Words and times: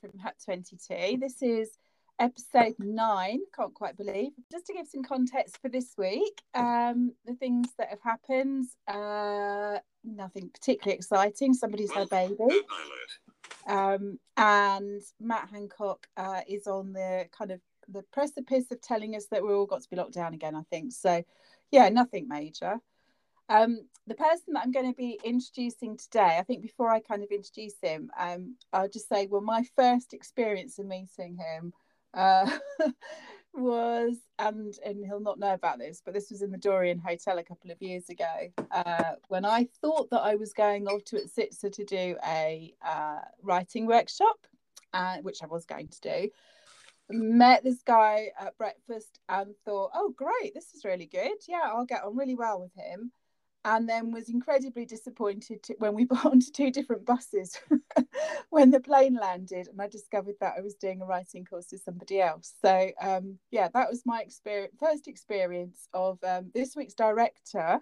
from 0.00 0.18
Hat 0.18 0.36
22. 0.44 1.18
This 1.18 1.42
is 1.42 1.70
episode 2.18 2.74
nine, 2.78 3.40
can't 3.54 3.74
quite 3.74 3.96
believe. 3.96 4.32
Just 4.50 4.66
to 4.66 4.72
give 4.72 4.86
some 4.86 5.02
context 5.02 5.58
for 5.60 5.68
this 5.68 5.94
week, 5.98 6.42
um, 6.54 7.12
the 7.26 7.34
things 7.34 7.68
that 7.78 7.88
have 7.88 8.02
happened, 8.02 8.66
uh, 8.88 9.78
nothing 10.04 10.50
particularly 10.52 10.96
exciting. 10.96 11.54
Somebody's 11.54 11.92
had 11.92 12.06
a 12.06 12.10
baby. 12.10 12.60
Um, 13.66 14.18
and 14.36 15.02
Matt 15.20 15.48
Hancock 15.50 16.06
uh, 16.16 16.40
is 16.48 16.66
on 16.66 16.92
the 16.92 17.26
kind 17.36 17.50
of 17.50 17.60
the 17.88 18.02
precipice 18.12 18.70
of 18.70 18.80
telling 18.80 19.16
us 19.16 19.26
that 19.30 19.42
we're 19.42 19.56
all 19.56 19.66
got 19.66 19.82
to 19.82 19.90
be 19.90 19.96
locked 19.96 20.14
down 20.14 20.34
again, 20.34 20.54
I 20.54 20.62
think. 20.70 20.92
So, 20.92 21.24
yeah, 21.70 21.88
nothing 21.88 22.28
major. 22.28 22.80
Um, 23.52 23.86
the 24.06 24.14
person 24.14 24.54
that 24.54 24.62
I'm 24.64 24.72
going 24.72 24.90
to 24.90 24.96
be 24.96 25.20
introducing 25.22 25.98
today, 25.98 26.38
I 26.38 26.42
think 26.42 26.62
before 26.62 26.90
I 26.90 27.00
kind 27.00 27.22
of 27.22 27.30
introduce 27.30 27.74
him, 27.82 28.10
um, 28.18 28.56
I'll 28.72 28.88
just 28.88 29.10
say, 29.10 29.26
well, 29.26 29.42
my 29.42 29.62
first 29.76 30.14
experience 30.14 30.78
of 30.78 30.86
meeting 30.86 31.36
him 31.36 31.74
uh, 32.14 32.50
was, 33.52 34.16
and 34.38 34.74
and 34.86 35.04
he'll 35.04 35.20
not 35.20 35.38
know 35.38 35.52
about 35.52 35.78
this, 35.78 36.00
but 36.02 36.14
this 36.14 36.30
was 36.30 36.40
in 36.40 36.50
the 36.50 36.56
Dorian 36.56 36.98
Hotel 36.98 37.36
a 37.36 37.44
couple 37.44 37.70
of 37.70 37.82
years 37.82 38.08
ago 38.08 38.48
uh, 38.70 39.16
when 39.28 39.44
I 39.44 39.68
thought 39.82 40.08
that 40.10 40.22
I 40.22 40.36
was 40.36 40.54
going 40.54 40.88
off 40.88 41.04
to 41.04 41.16
Atsitsa 41.16 41.70
to 41.72 41.84
do 41.84 42.16
a 42.26 42.72
uh, 42.82 43.20
writing 43.42 43.86
workshop, 43.86 44.46
uh, 44.94 45.18
which 45.18 45.42
I 45.42 45.46
was 45.46 45.66
going 45.66 45.88
to 45.88 46.00
do 46.00 46.30
met 47.10 47.62
this 47.62 47.82
guy 47.82 48.30
at 48.40 48.56
breakfast 48.56 49.18
and 49.28 49.54
thought, 49.66 49.90
oh, 49.92 50.14
great, 50.16 50.54
this 50.54 50.72
is 50.72 50.82
really 50.82 51.04
good. 51.04 51.36
Yeah, 51.46 51.60
I'll 51.66 51.84
get 51.84 52.04
on 52.04 52.16
really 52.16 52.36
well 52.36 52.58
with 52.58 52.72
him 52.74 53.12
and 53.64 53.88
then 53.88 54.10
was 54.10 54.28
incredibly 54.28 54.84
disappointed 54.84 55.62
to, 55.62 55.74
when 55.78 55.94
we 55.94 56.04
got 56.06 56.26
onto 56.26 56.50
two 56.50 56.70
different 56.70 57.04
buses 57.06 57.58
when 58.50 58.70
the 58.70 58.80
plane 58.80 59.14
landed 59.20 59.68
and 59.68 59.80
i 59.80 59.88
discovered 59.88 60.34
that 60.40 60.54
i 60.58 60.60
was 60.60 60.74
doing 60.74 61.00
a 61.00 61.06
writing 61.06 61.44
course 61.44 61.68
with 61.72 61.82
somebody 61.82 62.20
else. 62.20 62.54
So 62.62 62.90
um, 63.00 63.38
yeah 63.50 63.68
that 63.74 63.88
was 63.88 64.02
my 64.04 64.20
experience 64.20 64.74
first 64.78 65.08
experience 65.08 65.88
of 65.94 66.18
um, 66.24 66.50
this 66.54 66.74
week's 66.76 66.94
director 66.94 67.80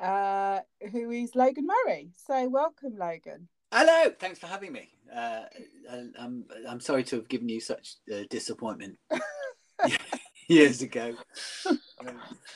uh, 0.00 0.60
who 0.90 1.10
is 1.10 1.34
logan 1.34 1.66
murray. 1.66 2.10
So 2.26 2.48
welcome 2.48 2.96
logan. 2.98 3.48
Hello 3.72 4.10
thanks 4.18 4.38
for 4.38 4.46
having 4.46 4.72
me. 4.72 4.90
Uh, 5.14 5.42
I'm, 6.18 6.44
I'm 6.68 6.80
sorry 6.80 7.04
to 7.04 7.16
have 7.16 7.28
given 7.28 7.48
you 7.48 7.60
such 7.60 7.96
uh, 8.12 8.22
disappointment 8.30 8.98
years 10.48 10.82
ago 10.82 11.14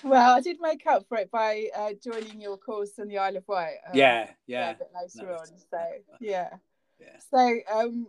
well, 0.03 0.37
I 0.37 0.41
did 0.41 0.59
make 0.61 0.87
up 0.87 1.07
for 1.09 1.19
it 1.19 1.31
by 1.31 1.69
uh, 1.77 1.91
joining 2.03 2.41
your 2.41 2.57
course 2.57 2.99
on 2.99 3.09
the 3.09 3.19
Isle 3.19 3.37
of 3.37 3.49
Wight. 3.49 3.77
Um, 3.87 3.93
yeah, 3.95 4.31
yeah. 4.47 4.71
A 4.71 4.75
bit 4.75 4.91
later 4.95 5.29
no, 5.31 5.39
on, 5.39 5.47
so 5.47 5.79
yeah. 6.21 6.51
yeah. 7.01 7.19
So 7.31 7.61
um, 7.73 8.07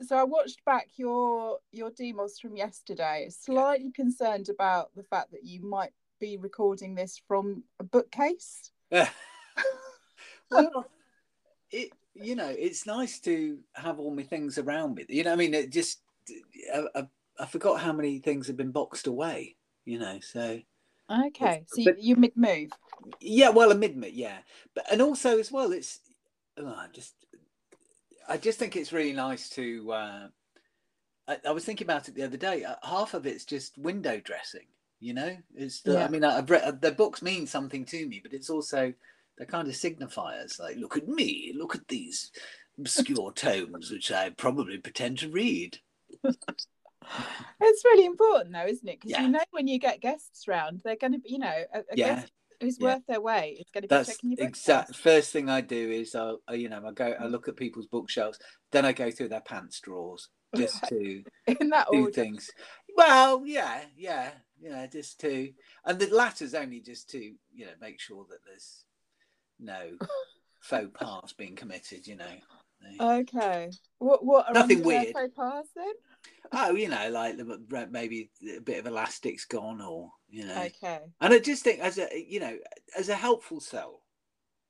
so 0.00 0.16
I 0.16 0.24
watched 0.24 0.64
back 0.64 0.88
your 0.96 1.58
your 1.72 1.90
demos 1.90 2.38
from 2.38 2.56
yesterday. 2.56 3.28
Slightly 3.30 3.86
yeah. 3.86 4.02
concerned 4.04 4.48
about 4.48 4.94
the 4.94 5.02
fact 5.02 5.32
that 5.32 5.44
you 5.44 5.62
might 5.62 5.92
be 6.20 6.36
recording 6.36 6.94
this 6.94 7.20
from 7.26 7.64
a 7.80 7.84
bookcase. 7.84 8.70
well, 8.90 10.86
it 11.70 11.90
you 12.14 12.36
know 12.36 12.48
it's 12.48 12.86
nice 12.86 13.18
to 13.20 13.58
have 13.74 13.98
all 13.98 14.14
my 14.14 14.22
things 14.22 14.58
around 14.58 14.94
me. 14.94 15.06
You 15.08 15.24
know, 15.24 15.32
I 15.32 15.36
mean, 15.36 15.54
it 15.54 15.70
just 15.70 16.00
I, 16.74 16.84
I, 16.94 17.06
I 17.38 17.46
forgot 17.46 17.80
how 17.80 17.92
many 17.92 18.18
things 18.18 18.46
have 18.46 18.56
been 18.56 18.72
boxed 18.72 19.06
away. 19.06 19.56
You 19.84 19.98
know, 19.98 20.20
so 20.20 20.60
Okay, 21.10 21.64
so 21.66 21.84
but, 21.84 22.02
you, 22.02 22.16
mid 22.16 22.36
move. 22.36 22.70
Yeah, 23.20 23.50
well, 23.50 23.70
a 23.70 23.74
mid 23.74 23.96
move, 23.96 24.12
yeah, 24.12 24.38
but 24.74 24.90
and 24.90 25.02
also 25.02 25.38
as 25.38 25.52
well, 25.52 25.72
it's 25.72 26.00
oh, 26.56 26.84
just 26.92 27.14
I 28.28 28.38
just 28.38 28.58
think 28.58 28.76
it's 28.76 28.92
really 28.92 29.12
nice 29.12 29.48
to. 29.50 29.92
Uh, 29.92 30.28
I, 31.28 31.36
I, 31.48 31.50
was 31.50 31.64
thinking 31.64 31.86
about 31.86 32.08
it 32.08 32.14
the 32.14 32.22
other 32.22 32.36
day. 32.36 32.64
Uh, 32.64 32.76
half 32.82 33.14
of 33.14 33.26
it's 33.26 33.44
just 33.44 33.76
window 33.76 34.20
dressing. 34.20 34.66
You 35.00 35.14
know, 35.14 35.36
it's 35.54 35.82
the, 35.82 35.94
yeah. 35.94 36.04
I 36.04 36.08
mean, 36.08 36.24
I've 36.24 36.48
read 36.48 36.80
the 36.80 36.92
books 36.92 37.22
mean 37.22 37.46
something 37.46 37.84
to 37.86 38.08
me, 38.08 38.20
but 38.22 38.32
it's 38.32 38.50
also 38.50 38.94
they're 39.36 39.46
kind 39.46 39.68
of 39.68 39.74
signifiers. 39.74 40.60
Like, 40.60 40.76
look 40.76 40.96
at 40.96 41.08
me, 41.08 41.52
look 41.56 41.74
at 41.74 41.88
these 41.88 42.30
obscure 42.78 43.32
tomes 43.32 43.90
which 43.90 44.10
I 44.10 44.30
probably 44.30 44.78
pretend 44.78 45.18
to 45.18 45.28
read. 45.28 45.78
it's 47.60 47.84
really 47.84 48.04
important 48.04 48.52
though 48.52 48.66
isn't 48.66 48.88
it? 48.88 49.00
Because 49.00 49.10
yeah. 49.10 49.22
you 49.22 49.28
know 49.28 49.44
when 49.50 49.68
you 49.68 49.78
get 49.78 50.00
guests 50.00 50.46
round 50.48 50.80
they're 50.84 50.96
going 50.96 51.12
to 51.12 51.18
be 51.18 51.30
you 51.30 51.38
know 51.38 51.64
a, 51.74 51.78
a 51.78 51.82
yeah. 51.94 52.14
guest 52.14 52.32
who's 52.60 52.78
yeah. 52.78 52.94
worth 52.94 53.06
their 53.08 53.20
weight 53.20 53.58
is 53.58 53.66
going 53.72 53.82
to 53.82 53.88
be 53.88 53.94
That's 53.94 54.08
checking 54.08 54.32
your 54.32 54.46
exact 54.46 54.94
first 54.94 55.32
thing 55.32 55.50
i 55.50 55.60
do 55.60 55.90
is 55.90 56.14
i'll 56.14 56.38
you 56.52 56.68
know 56.68 56.80
i 56.86 56.92
go 56.92 57.06
i 57.06 57.24
mm. 57.24 57.30
look 57.30 57.48
at 57.48 57.56
people's 57.56 57.88
bookshelves 57.88 58.38
then 58.70 58.84
i 58.84 58.92
go 58.92 59.10
through 59.10 59.30
their 59.30 59.40
pants 59.40 59.80
drawers 59.80 60.28
just 60.56 60.84
to 60.88 61.22
in 61.60 61.70
that 61.70 61.86
do 61.90 62.00
order. 62.00 62.12
things. 62.12 62.50
Well 62.96 63.42
yeah 63.46 63.80
yeah 63.96 64.30
yeah 64.60 64.86
just 64.86 65.20
to 65.20 65.52
and 65.84 65.98
the 65.98 66.14
latter's 66.14 66.54
only 66.54 66.80
just 66.80 67.08
to 67.10 67.18
you 67.18 67.64
know 67.64 67.72
make 67.80 68.00
sure 68.00 68.26
that 68.28 68.44
there's 68.46 68.84
no 69.58 69.96
faux 70.60 70.90
pas 70.94 71.32
being 71.32 71.56
committed 71.56 72.06
you 72.06 72.16
know. 72.16 72.26
Okay. 73.00 73.70
What 73.98 74.24
what 74.24 74.52
nothing 74.52 74.82
weird. 74.82 75.14
faux 75.14 75.32
pas 75.34 75.64
then 75.74 75.94
oh, 76.52 76.74
you 76.74 76.88
know, 76.88 77.08
like 77.10 77.36
the, 77.36 77.88
maybe 77.90 78.30
a 78.56 78.60
bit 78.60 78.78
of 78.78 78.86
elastic's 78.86 79.44
gone, 79.44 79.80
or 79.80 80.10
you 80.28 80.46
know. 80.46 80.62
Okay. 80.62 81.00
And 81.20 81.32
I 81.32 81.38
just 81.38 81.64
think, 81.64 81.80
as 81.80 81.98
a 81.98 82.08
you 82.14 82.40
know, 82.40 82.56
as 82.96 83.08
a 83.08 83.14
helpful 83.14 83.60
cell, 83.60 84.02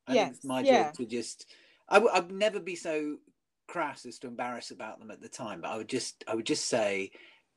I 0.06 0.14
yes, 0.14 0.36
it's 0.36 0.44
my 0.44 0.60
yeah. 0.60 0.84
job 0.84 0.94
to 0.94 1.06
just. 1.06 1.50
I 1.88 1.96
w- 1.96 2.12
I'd 2.14 2.30
never 2.30 2.60
be 2.60 2.76
so 2.76 3.16
crass 3.66 4.06
as 4.06 4.18
to 4.20 4.28
embarrass 4.28 4.70
about 4.70 4.98
them 4.98 5.10
at 5.10 5.20
the 5.20 5.28
time, 5.28 5.60
but 5.60 5.70
I 5.70 5.76
would 5.76 5.88
just, 5.88 6.24
I 6.26 6.34
would 6.34 6.46
just 6.46 6.66
say, 6.66 7.10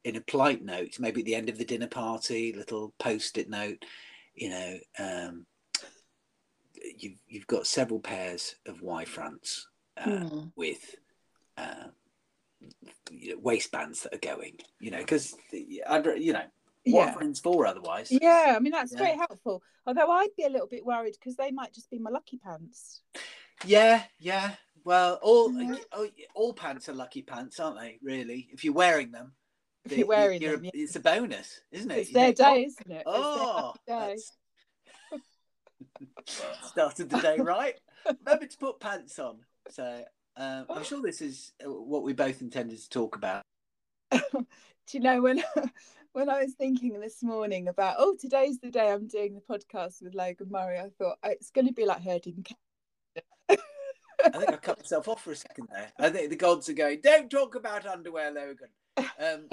in 0.03 0.15
a 0.15 0.21
polite 0.21 0.63
note, 0.63 0.99
maybe 0.99 1.21
at 1.21 1.25
the 1.25 1.35
end 1.35 1.49
of 1.49 1.57
the 1.57 1.65
dinner 1.65 1.87
party, 1.87 2.53
little 2.53 2.93
post-it 2.99 3.49
note, 3.49 3.85
you 4.33 4.49
know, 4.49 4.77
um, 4.99 5.45
you've 6.97 7.17
you've 7.27 7.47
got 7.47 7.67
several 7.67 7.99
pairs 7.99 8.55
of 8.65 8.81
Y 8.81 9.05
fronts 9.05 9.67
uh, 9.97 10.05
mm. 10.05 10.51
with. 10.55 10.95
Uh, 11.57 11.85
waistbands 13.41 14.03
that 14.03 14.15
are 14.15 14.35
going, 14.35 14.57
you 14.79 14.91
know, 14.91 14.99
because 14.99 15.35
you 15.51 15.81
know 16.33 16.43
what 16.85 17.07
yeah. 17.07 17.13
friends 17.13 17.39
for 17.39 17.65
otherwise. 17.65 18.09
Yeah, 18.11 18.53
I 18.55 18.59
mean 18.59 18.71
that's 18.71 18.93
yeah. 18.93 18.99
very 18.99 19.17
helpful. 19.17 19.61
Although 19.85 20.11
I'd 20.11 20.35
be 20.37 20.45
a 20.45 20.49
little 20.49 20.67
bit 20.67 20.85
worried 20.85 21.15
because 21.19 21.35
they 21.35 21.51
might 21.51 21.73
just 21.73 21.89
be 21.89 21.99
my 21.99 22.09
lucky 22.09 22.37
pants. 22.37 23.01
Yeah, 23.65 24.03
yeah. 24.19 24.51
Well, 24.83 25.19
all 25.21 25.51
yeah. 25.51 25.75
all, 25.91 26.07
all 26.35 26.53
pants 26.53 26.89
are 26.89 26.93
lucky 26.93 27.21
pants, 27.21 27.59
aren't 27.59 27.79
they? 27.79 27.99
Really, 28.03 28.49
if 28.51 28.63
you're 28.63 28.73
wearing 28.73 29.11
them. 29.11 29.33
If 29.83 29.97
you're 29.97 30.07
wearing 30.07 30.41
you're, 30.41 30.57
them, 30.57 30.71
it's 30.73 30.95
a 30.95 30.99
bonus, 30.99 31.61
isn't 31.71 31.91
it? 31.91 31.97
It's 31.99 32.09
you 32.09 32.15
their 32.15 32.33
day, 32.33 32.43
oh, 32.43 32.55
isn't 32.55 32.91
it? 32.91 33.03
Oh, 33.05 33.73
day. 33.87 34.15
started 36.63 37.09
the 37.09 37.19
day 37.19 37.37
right. 37.37 37.75
Remember 38.25 38.47
to 38.47 38.57
put 38.57 38.79
pants 38.79 39.19
on. 39.19 39.39
So 39.69 40.03
uh, 40.37 40.63
I'm 40.69 40.83
sure 40.83 41.01
this 41.01 41.21
is 41.21 41.53
uh, 41.65 41.69
what 41.69 42.03
we 42.03 42.13
both 42.13 42.41
intended 42.41 42.79
to 42.79 42.89
talk 42.89 43.15
about. 43.15 43.43
Do 44.11 44.45
you 44.91 44.99
know 44.99 45.21
when 45.21 45.43
when 46.13 46.29
I 46.29 46.43
was 46.43 46.53
thinking 46.53 46.99
this 46.99 47.23
morning 47.23 47.67
about 47.67 47.95
oh 47.99 48.15
today's 48.19 48.59
the 48.59 48.71
day 48.71 48.91
I'm 48.91 49.07
doing 49.07 49.33
the 49.35 49.41
podcast 49.41 50.01
with 50.01 50.15
Logan 50.15 50.47
Murray, 50.49 50.79
I 50.79 50.89
thought 50.97 51.17
oh, 51.23 51.29
it's 51.29 51.51
going 51.51 51.67
to 51.67 51.73
be 51.73 51.85
like 51.85 52.03
herding 52.03 52.45
I 53.49 54.29
think 54.29 54.49
I 54.49 54.57
cut 54.57 54.79
myself 54.79 55.07
off 55.07 55.23
for 55.23 55.31
a 55.31 55.35
second 55.35 55.67
there. 55.71 55.91
I 55.99 56.09
think 56.09 56.29
the 56.29 56.35
gods 56.35 56.69
are 56.69 56.73
going. 56.73 57.01
Don't 57.01 57.29
talk 57.29 57.55
about 57.55 57.85
underwear, 57.85 58.31
Logan. 58.31 58.69
Um, 58.97 59.49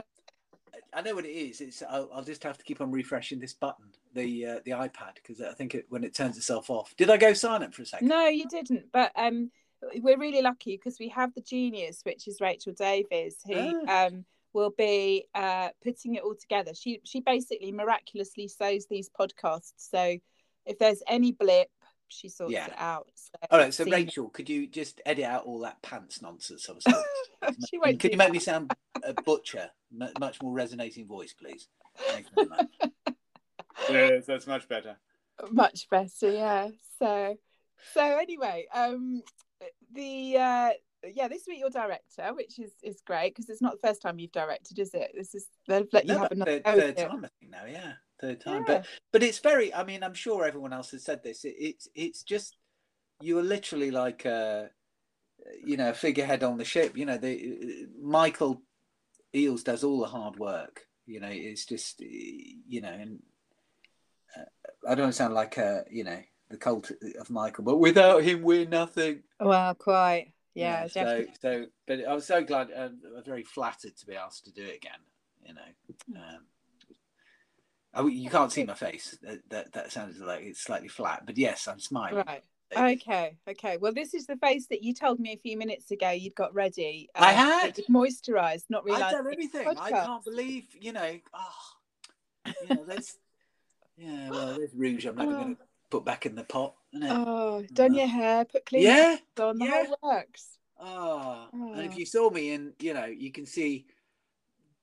I 0.95 1.03
know 1.03 1.15
what 1.15 1.27
it 1.27 1.31
is. 1.31 1.61
It's 1.61 1.83
I'll, 1.89 2.09
I'll, 2.15 2.25
just 2.25 2.43
have 2.45 2.59
to 2.59 2.65
keep 2.65 2.81
on 2.81 2.91
refreshing 2.91 3.39
this 3.39 3.55
button, 3.55 3.87
the 4.15 4.47
uh, 4.47 4.61
the 4.65 4.73
iPad, 4.73 5.17
because 5.17 5.41
I 5.41 5.53
think 5.53 5.75
it, 5.75 5.87
when 5.89 6.05
it 6.05 6.15
turns 6.15 6.37
itself 6.37 6.71
off. 6.71 6.95
Did 6.97 7.11
I 7.11 7.17
go 7.17 7.33
silent 7.33 7.75
for 7.75 7.83
a 7.83 7.87
second? 7.87 8.09
No, 8.09 8.29
you 8.29 8.47
didn't. 8.49 8.87
But 8.93 9.13
um, 9.17 9.51
we're 9.97 10.19
really 10.19 10.43
lucky 10.43 10.77
because 10.77 10.99
we 10.99 11.09
have 11.09 11.35
the 11.35 11.41
genius, 11.41 12.01
which 12.05 12.29
is 12.29 12.41
Rachel 12.41 12.73
Davies, 12.73 13.37
who 13.47 13.55
oh. 13.57 14.07
um, 14.07 14.25
will 14.53 14.71
be 14.77 15.27
uh, 15.35 15.71
putting 15.83 16.15
it 16.15 16.23
all 16.23 16.35
together. 16.35 16.73
She 16.75 17.01
she 17.05 17.21
basically 17.21 17.73
miraculously 17.73 18.49
sews 18.49 18.87
these 18.87 19.09
podcasts. 19.09 19.73
So 19.77 20.19
if 20.67 20.79
there's 20.79 21.03
any 21.07 21.33
blip, 21.33 21.69
she 22.09 22.29
sorts 22.29 22.53
yeah. 22.53 22.67
it 22.67 22.75
out. 22.77 23.09
So 23.15 23.31
all 23.51 23.59
right. 23.59 23.75
So 23.75 23.85
Rachel, 23.85 24.29
could 24.29 24.49
you 24.49 24.67
just 24.67 25.01
edit 25.07 25.25
out 25.25 25.45
all 25.45 25.61
that 25.61 25.83
pants 25.83 26.23
nonsense? 26.23 26.67
she 27.69 27.79
won't 27.79 28.01
could 28.01 28.13
you 28.13 28.19
make 28.19 28.33
me 28.33 28.39
sound 28.39 28.73
a 29.03 29.15
butcher, 29.25 29.71
much 29.91 30.41
more 30.43 30.53
resonating 30.53 31.07
voice, 31.07 31.33
please? 31.33 31.69
yes, 33.89 34.27
that's 34.27 34.47
much 34.47 34.69
better. 34.69 34.97
Much 35.51 35.89
better, 35.91 36.31
yeah. 36.31 36.69
So 36.99 37.37
so 37.95 38.19
anyway, 38.19 38.67
um, 38.73 39.23
the 39.95 40.37
uh, 40.37 40.71
yeah, 41.15 41.29
this 41.29 41.45
week 41.47 41.59
you're 41.61 41.71
director, 41.71 42.35
which 42.35 42.59
is 42.59 42.73
is 42.83 43.01
great 43.07 43.35
because 43.35 43.49
it's 43.49 43.63
not 43.63 43.81
the 43.81 43.89
first 43.89 44.03
time 44.03 44.19
you've 44.19 44.33
directed, 44.33 44.79
is 44.79 44.95
it? 44.95 45.13
This 45.15 45.35
is 45.35 45.47
they've 45.67 45.87
let 45.93 46.07
you 46.07 46.15
no, 46.15 46.21
have 46.21 46.33
another 46.33 46.61
third, 46.61 46.65
third 46.65 46.97
time, 46.97 47.25
I 47.25 47.29
think 47.41 47.53
now, 47.53 47.65
yeah, 47.67 47.93
third 48.21 48.41
time. 48.41 48.65
Yeah. 48.67 48.79
But 48.79 48.87
but 49.13 49.23
it's 49.23 49.39
very. 49.39 49.75
I 49.75 49.85
mean, 49.85 50.03
I'm 50.03 50.15
sure 50.15 50.45
everyone 50.45 50.73
else 50.73 50.91
has 50.93 51.05
said 51.05 51.23
this. 51.23 51.45
It, 51.45 51.55
it's 51.59 51.89
it's 51.95 52.23
just 52.23 52.57
you 53.21 53.39
are 53.39 53.43
literally 53.43 53.91
like 53.91 54.25
a 54.25 54.71
you 55.65 55.77
know, 55.77 55.93
figurehead 55.93 56.43
on 56.43 56.59
the 56.59 56.65
ship. 56.65 56.97
You 56.97 57.07
know, 57.07 57.19
the 57.19 57.89
Michael 58.01 58.63
Eels 59.35 59.63
does 59.63 59.85
all 59.85 60.01
the 60.01 60.07
hard 60.07 60.39
work. 60.39 60.87
You 61.07 61.21
know, 61.21 61.31
it's 61.31 61.67
just 61.67 62.01
you 62.01 62.81
know, 62.81 62.93
and 62.93 63.23
uh, 64.37 64.89
I 64.89 64.95
don't 64.95 65.15
sound 65.15 65.35
like 65.35 65.57
a 65.59 65.85
you 65.91 66.05
know 66.05 66.19
the 66.53 66.59
cult 66.59 66.93
of 67.19 67.31
Michael, 67.31 67.65
but 67.65 67.79
without 67.79 68.23
him, 68.23 68.43
we're 68.43 68.67
nothing. 68.67 69.23
Well, 69.41 69.75
quite. 69.75 70.33
Yeah, 70.55 70.87
yeah 70.95 71.05
so 71.05 71.25
so, 71.41 71.67
but 71.87 72.07
I 72.07 72.15
was 72.15 72.27
so 72.27 72.45
glad. 72.45 72.69
Uh, 72.71 72.91
I 73.19 73.23
very 73.25 73.43
flattered 73.43 73.97
to 73.97 74.07
be 74.07 74.15
asked 74.15 74.45
to 74.45 74.53
do 74.53 74.63
it 74.63 74.77
again. 74.77 75.01
You 75.45 75.55
know, 75.55 76.21
um, 76.21 76.45
I, 77.95 78.03
you 78.07 78.31
can't 78.31 78.53
see 78.53 78.65
my 78.65 78.75
face. 78.75 79.19
That, 79.23 79.41
that 79.49 79.73
that 79.73 79.93
sounds 79.93 80.21
like 80.21 80.43
it's 80.43 80.61
slightly 80.61 80.89
flat, 80.89 81.25
but 81.27 81.39
yes, 81.39 81.67
I'm 81.67 81.81
smiling. 81.81 82.25
Right. 82.27 82.45
Okay, 82.75 83.37
okay. 83.47 83.77
Well, 83.77 83.93
this 83.93 84.15
is 84.15 84.27
the 84.27 84.37
face 84.37 84.67
that 84.69 84.83
you 84.83 84.95
told 84.95 85.21
me 85.21 85.33
a 85.33 85.37
few 85.37 85.59
minutes 85.59 85.91
ago 85.91 86.11
you'd 86.11 86.35
got 86.35 86.55
ready. 86.55 87.11
Um, 87.15 87.25
I 87.25 87.33
had 87.33 87.77
moisturised, 87.91 88.65
not 88.71 88.85
realised. 88.85 89.05
I've 89.05 89.13
done 89.13 89.33
everything. 89.33 89.69
I 89.79 89.91
can't 89.91 90.25
believe, 90.25 90.65
you 90.79 90.93
know. 90.93 91.19
Oh, 91.35 92.53
you 92.63 92.75
know, 92.75 92.85
there's 92.85 93.17
yeah. 93.97 94.31
Well, 94.31 94.57
there's 94.57 94.75
rouge. 94.75 95.07
I'm 95.07 95.17
never 95.17 95.33
oh. 95.33 95.41
going 95.41 95.57
to 95.57 95.63
put 95.93 96.05
back 96.07 96.25
in 96.25 96.35
the 96.35 96.45
pot. 96.45 96.75
Oh, 97.03 97.63
done 97.75 97.93
your 97.93 98.07
hair, 98.07 98.47
put 98.47 98.65
clean. 98.65 98.83
Yeah, 98.83 99.17
on 99.39 99.59
the 99.59 99.67
yeah. 99.67 99.85
whole 99.85 99.99
works. 100.03 100.59
Oh. 100.81 101.49
oh, 101.53 101.73
and 101.75 101.83
if 101.83 101.97
you 101.99 102.07
saw 102.07 102.31
me, 102.31 102.53
and 102.55 102.73
you 102.81 102.95
know, 102.95 103.05
you 103.05 103.31
can 103.31 103.45
see 103.45 103.87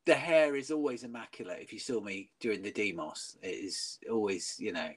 the 0.06 0.14
hair 0.14 0.56
is 0.56 0.70
always 0.70 1.04
immaculate. 1.04 1.60
If 1.62 1.74
you 1.74 1.80
saw 1.80 2.00
me 2.00 2.30
during 2.40 2.62
the 2.62 2.72
demos, 2.72 3.38
it 3.42 3.48
is 3.48 3.98
always, 4.10 4.56
you 4.60 4.72
know. 4.72 4.90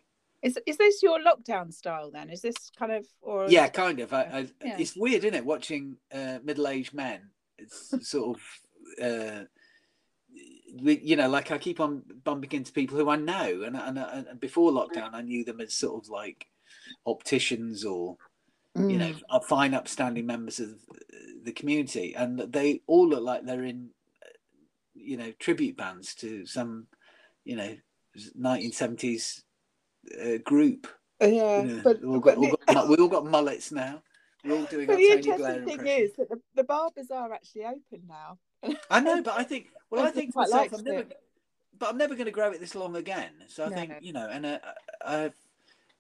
Is 0.43 0.59
is 0.67 0.77
this 0.77 1.03
your 1.03 1.19
lockdown 1.19 1.73
style 1.73 2.11
then? 2.11 2.29
Is 2.29 2.43
this 2.43 2.71
kind 2.79 2.93
of 2.93 3.07
or 3.23 3.49
yeah, 3.49 3.69
kind 3.69 3.99
of. 4.01 4.13
I, 4.13 4.23
I, 4.23 4.39
yeah. 4.63 4.77
It's 4.79 4.97
weird, 4.97 5.25
isn't 5.25 5.39
it? 5.39 5.47
Watching 5.47 5.97
uh, 6.13 6.39
middle-aged 6.45 6.93
men. 6.93 7.31
It's 7.59 7.95
sort 8.09 8.37
of. 8.37 8.43
Uh, 9.03 9.45
you 10.75 11.17
know, 11.17 11.29
like 11.29 11.51
I 11.51 11.59
keep 11.59 11.81
on 11.81 12.03
bumping 12.25 12.53
into 12.53 12.73
people 12.73 12.97
who 12.97 13.11
I 13.11 13.17
know, 13.17 13.63
and, 13.63 13.77
and, 13.77 13.99
and 13.99 14.41
before 14.41 14.73
lockdown, 14.73 15.11
I 15.13 15.23
knew 15.23 15.45
them 15.45 15.61
as 15.61 15.75
sort 15.75 16.03
of 16.03 16.09
like 16.09 16.47
opticians 17.07 17.85
or 17.85 18.17
mm. 18.77 18.91
you 18.91 18.99
know, 18.99 19.13
mm. 19.31 19.45
fine, 19.45 19.75
upstanding 19.75 20.27
members 20.27 20.61
of 20.61 20.75
the 21.45 21.53
community, 21.53 22.15
and 22.15 22.39
they 22.39 22.83
all 22.87 23.09
look 23.09 23.23
like 23.23 23.45
they're 23.45 23.65
in, 23.65 23.91
you 24.95 25.17
know, 25.17 25.33
tribute 25.39 25.77
bands 25.77 26.15
to 26.17 26.47
some, 26.47 26.87
you 27.45 27.57
know, 27.57 27.77
1970s 28.39 29.43
uh, 30.21 30.39
group. 30.45 30.87
Yeah, 31.21 31.63
you 31.63 31.77
know, 31.77 31.81
but, 31.85 32.03
all 32.05 32.21
got, 32.21 32.37
all 32.37 32.57
got, 32.67 32.89
we 32.89 32.97
all 32.97 33.09
got 33.09 33.27
mullets 33.27 33.73
now. 33.73 34.03
We're 34.45 34.57
all 34.57 34.65
doing. 34.65 34.87
But 34.87 34.97
the 34.97 35.05
interesting 35.05 35.65
thing 35.65 35.87
is 35.87 36.13
that 36.19 36.29
the, 36.29 36.41
the 36.57 36.65
barbers 36.65 37.11
are 37.11 37.33
actually 37.33 37.65
open 37.65 38.03
now. 38.09 38.39
I 38.91 39.01
know, 39.01 39.23
but 39.25 39.35
I 39.39 39.45
think 39.45 39.69
well, 39.91 40.05
I, 40.05 40.09
I 40.09 40.11
think 40.11 40.35
myself, 40.35 40.73
I'm 40.73 40.85
never, 40.85 41.05
but 41.79 41.91
I'm 41.91 41.99
never 41.99 42.15
going 42.15 42.27
to 42.27 42.33
grow 42.33 42.51
it 42.53 42.61
this 42.61 42.75
long 42.75 42.97
again. 42.97 43.31
So 43.49 43.65
I 43.65 43.69
no, 43.69 43.75
think 43.75 43.93
you 44.01 44.13
know, 44.13 44.29
and 44.31 44.47
uh, 44.47 44.59
I, 45.05 45.33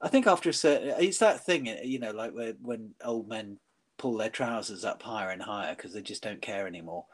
I 0.00 0.08
think 0.08 0.26
after 0.26 0.50
a 0.50 0.54
certain, 0.54 0.94
it's 0.98 1.18
that 1.18 1.44
thing, 1.44 1.66
you 1.84 1.98
know, 1.98 2.10
like 2.12 2.32
when, 2.34 2.56
when 2.62 2.90
old 3.04 3.28
men 3.28 3.58
pull 3.98 4.16
their 4.16 4.30
trousers 4.30 4.84
up 4.84 5.02
higher 5.02 5.30
and 5.30 5.42
higher 5.42 5.74
because 5.74 5.92
they 5.92 6.02
just 6.02 6.22
don't 6.22 6.42
care 6.42 6.66
anymore. 6.66 7.04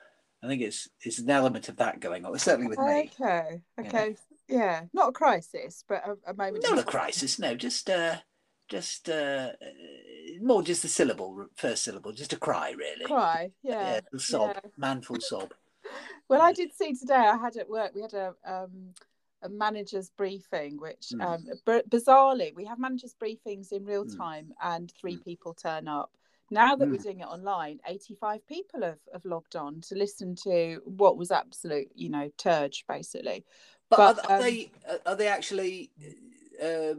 I 0.42 0.46
think 0.46 0.62
it's 0.62 0.88
it's 1.02 1.18
an 1.18 1.30
element 1.30 1.68
of 1.68 1.76
that 1.76 2.00
going 2.00 2.24
on. 2.24 2.38
Certainly 2.38 2.68
with 2.68 2.78
me. 2.78 3.10
Okay. 3.20 3.60
Okay. 3.78 4.16
You 4.48 4.56
know? 4.56 4.60
Yeah. 4.60 4.80
Not 4.92 5.08
a 5.08 5.12
crisis, 5.12 5.84
but 5.88 6.02
a, 6.06 6.30
a 6.30 6.34
moment. 6.34 6.64
Not 6.68 6.78
a 6.78 6.84
crisis. 6.84 7.38
No. 7.38 7.54
Just 7.54 7.90
uh, 7.90 8.16
just 8.68 9.08
uh, 9.08 9.50
more 10.40 10.62
just 10.62 10.82
the 10.82 10.88
syllable, 10.88 11.46
first 11.56 11.84
syllable, 11.84 12.12
just 12.12 12.32
a 12.32 12.36
cry, 12.36 12.74
really. 12.76 13.04
Cry. 13.04 13.50
Yeah. 13.62 14.00
yeah 14.12 14.18
sob, 14.18 14.52
yeah. 14.54 14.70
manful 14.76 15.20
sob. 15.20 15.52
well, 16.28 16.42
I 16.42 16.52
did 16.52 16.74
see 16.74 16.94
today. 16.94 17.14
I 17.14 17.36
had 17.36 17.56
at 17.56 17.68
work. 17.68 17.92
We 17.94 18.02
had 18.02 18.14
a 18.14 18.34
um 18.46 18.94
a 19.42 19.48
manager's 19.48 20.10
briefing, 20.10 20.78
which 20.78 21.12
mm. 21.12 21.24
um, 21.24 21.46
b- 21.64 21.82
bizarrely 21.88 22.54
we 22.54 22.64
have 22.64 22.78
managers' 22.78 23.14
briefings 23.22 23.72
in 23.72 23.84
real 23.84 24.04
hmm. 24.04 24.16
time, 24.16 24.46
mm. 24.46 24.74
and 24.76 24.92
three 25.00 25.16
mm. 25.16 25.24
people 25.24 25.54
turn 25.54 25.86
up. 25.88 26.10
Now 26.50 26.76
that 26.76 26.88
we're 26.88 26.96
hmm. 26.96 27.02
doing 27.02 27.20
it 27.20 27.26
online, 27.26 27.78
85 27.86 28.46
people 28.46 28.82
have, 28.82 28.98
have 29.12 29.24
logged 29.26 29.54
on 29.54 29.82
to 29.82 29.94
listen 29.94 30.34
to 30.44 30.80
what 30.86 31.18
was 31.18 31.30
absolute, 31.30 31.88
you 31.94 32.08
know, 32.08 32.30
turge 32.38 32.84
basically. 32.88 33.44
But, 33.90 34.16
but 34.16 34.30
are, 34.30 34.32
are 34.32 34.36
um, 34.38 34.42
they 34.42 34.70
are 35.04 35.14
they 35.14 35.28
actually 35.28 35.90
uh, 36.62 36.94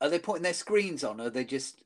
are 0.00 0.08
they 0.08 0.18
putting 0.18 0.42
their 0.42 0.54
screens 0.54 1.04
on? 1.04 1.20
Or 1.20 1.24
are 1.24 1.30
they 1.30 1.44
just 1.44 1.82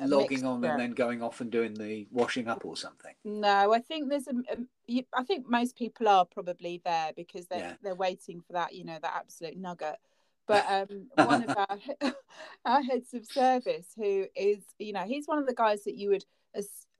logging 0.00 0.44
on 0.44 0.64
and 0.64 0.80
then 0.80 0.92
going 0.92 1.22
off 1.22 1.40
and 1.40 1.50
doing 1.50 1.74
the 1.74 2.06
washing 2.10 2.48
up 2.48 2.64
or 2.64 2.76
something? 2.76 3.12
No, 3.24 3.72
I 3.72 3.80
think 3.80 4.08
there's 4.08 4.28
a. 4.28 4.34
a 4.52 5.04
I 5.14 5.24
think 5.24 5.48
most 5.48 5.76
people 5.76 6.08
are 6.08 6.24
probably 6.24 6.80
there 6.84 7.12
because 7.16 7.46
they're 7.46 7.58
yeah. 7.58 7.74
they're 7.82 7.94
waiting 7.94 8.40
for 8.40 8.52
that, 8.54 8.74
you 8.74 8.84
know, 8.84 8.98
that 9.00 9.14
absolute 9.16 9.56
nugget. 9.56 9.96
But 10.48 10.64
um, 10.68 11.08
one 11.16 11.42
of 11.42 11.56
our 11.56 12.12
our 12.64 12.80
heads 12.80 13.12
of 13.14 13.26
service, 13.26 13.88
who 13.96 14.26
is, 14.36 14.62
you 14.78 14.92
know, 14.92 15.02
he's 15.02 15.26
one 15.26 15.38
of 15.38 15.46
the 15.48 15.54
guys 15.54 15.82
that 15.82 15.96
you 15.96 16.10
would 16.10 16.24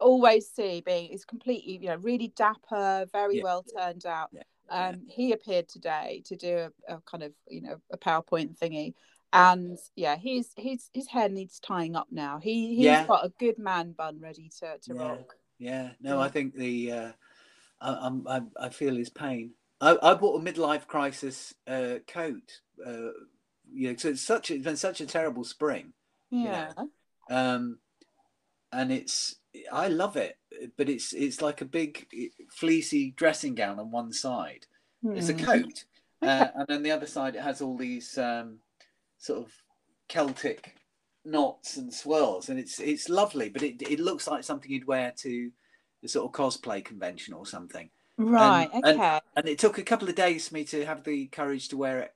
always 0.01 0.49
see 0.51 0.83
being 0.85 1.11
is 1.11 1.25
completely, 1.25 1.79
you 1.81 1.89
know, 1.89 1.97
really 1.97 2.33
dapper, 2.37 3.07
very 3.13 3.37
yeah. 3.37 3.43
well 3.43 3.65
turned 3.77 4.07
out. 4.07 4.31
Yeah. 4.33 4.43
Um, 4.69 5.03
he 5.09 5.33
appeared 5.33 5.69
today 5.69 6.23
to 6.27 6.37
do 6.37 6.71
a, 6.89 6.97
a, 6.97 7.01
kind 7.03 7.23
of, 7.23 7.33
you 7.49 7.63
know, 7.63 7.77
a 7.93 7.99
PowerPoint 7.99 8.59
thingy, 8.59 8.95
and 9.33 9.79
yeah, 9.95 10.17
he's 10.17 10.51
his 10.57 10.89
his 10.93 11.09
hair 11.09 11.29
needs 11.29 11.59
tying 11.59 11.97
up 11.97 12.09
now. 12.11 12.39
He 12.39 12.77
he's 12.77 12.85
yeah. 12.85 13.07
got 13.07 13.25
a 13.25 13.33
good 13.39 13.59
man 13.59 13.93
bun 13.93 14.21
ready 14.21 14.51
to 14.61 14.79
to 14.83 14.95
yeah. 14.95 15.09
rock. 15.09 15.35
Yeah, 15.59 15.91
no, 16.01 16.21
I 16.21 16.29
think 16.29 16.55
the 16.55 16.93
uh, 16.93 17.13
I, 17.81 18.11
I 18.29 18.41
I 18.61 18.69
feel 18.69 18.95
his 18.95 19.11
pain. 19.11 19.53
I, 19.81 19.97
I 20.03 20.15
bought 20.15 20.41
a 20.41 20.45
midlife 20.45 20.87
crisis 20.87 21.55
uh, 21.67 21.97
coat. 22.07 22.61
Uh, 22.85 23.11
you 23.73 23.91
know, 23.91 23.97
so 23.97 24.09
it's 24.09 24.23
such 24.23 24.51
a, 24.51 24.55
it's 24.55 24.65
been 24.65 24.77
such 24.77 25.01
a 25.01 25.07
terrible 25.07 25.45
spring. 25.45 25.93
Yeah. 26.31 26.73
You 26.79 26.91
know? 27.31 27.37
Um, 27.37 27.79
and 28.73 28.93
it's 28.93 29.37
I 29.73 29.89
love 29.89 30.17
it, 30.17 30.37
but 30.77 30.89
it's 30.89 31.13
it's 31.13 31.41
like 31.41 31.61
a 31.61 31.67
big 31.67 32.07
fleecy 32.51 33.13
dressing 33.17 33.55
gown 33.55 33.79
on 33.79 33.91
one 33.91 34.13
side. 34.13 34.67
Mm. 35.05 35.17
It's 35.17 35.29
a 35.29 35.35
hmm. 35.35 35.45
coat, 35.45 35.85
uh, 36.23 36.49
and 36.55 36.67
then 36.69 36.83
the 36.83 36.91
other 36.91 37.07
side 37.07 37.37
it 37.37 37.43
has 37.43 37.61
all 37.61 37.77
these 37.77 38.19
um, 38.19 38.59
sort 39.19 39.41
of 39.41 39.53
Celtic 40.09 40.77
knots 41.25 41.77
and 41.77 41.93
swirls, 41.93 42.49
and 42.49 42.59
it's 42.59 42.79
it's 42.79 43.09
lovely. 43.09 43.49
But 43.49 43.63
it 43.63 43.83
it 43.83 44.01
looks 44.01 44.27
like 44.27 44.45
something 44.45 44.71
you'd 44.71 44.87
wear 44.87 45.13
to 45.19 45.51
the 46.03 46.09
sort 46.09 46.27
of 46.27 46.33
cosplay 46.33 46.85
convention 46.85 47.35
or 47.35 47.47
something. 47.47 47.91
Right. 48.19 48.69
okay. 48.73 48.91
And, 48.91 49.21
and, 49.37 49.49
it 49.49 49.59
took 49.59 49.77
a 49.77 49.83
couple 49.83 50.09
of 50.09 50.15
days 50.15 50.49
for 50.49 50.55
me 50.55 50.65
to 50.65 50.87
have 50.87 51.05
the 51.05 51.27
courage 51.27 51.69
to 51.69 51.77
wear 51.77 52.01
it 52.01 52.15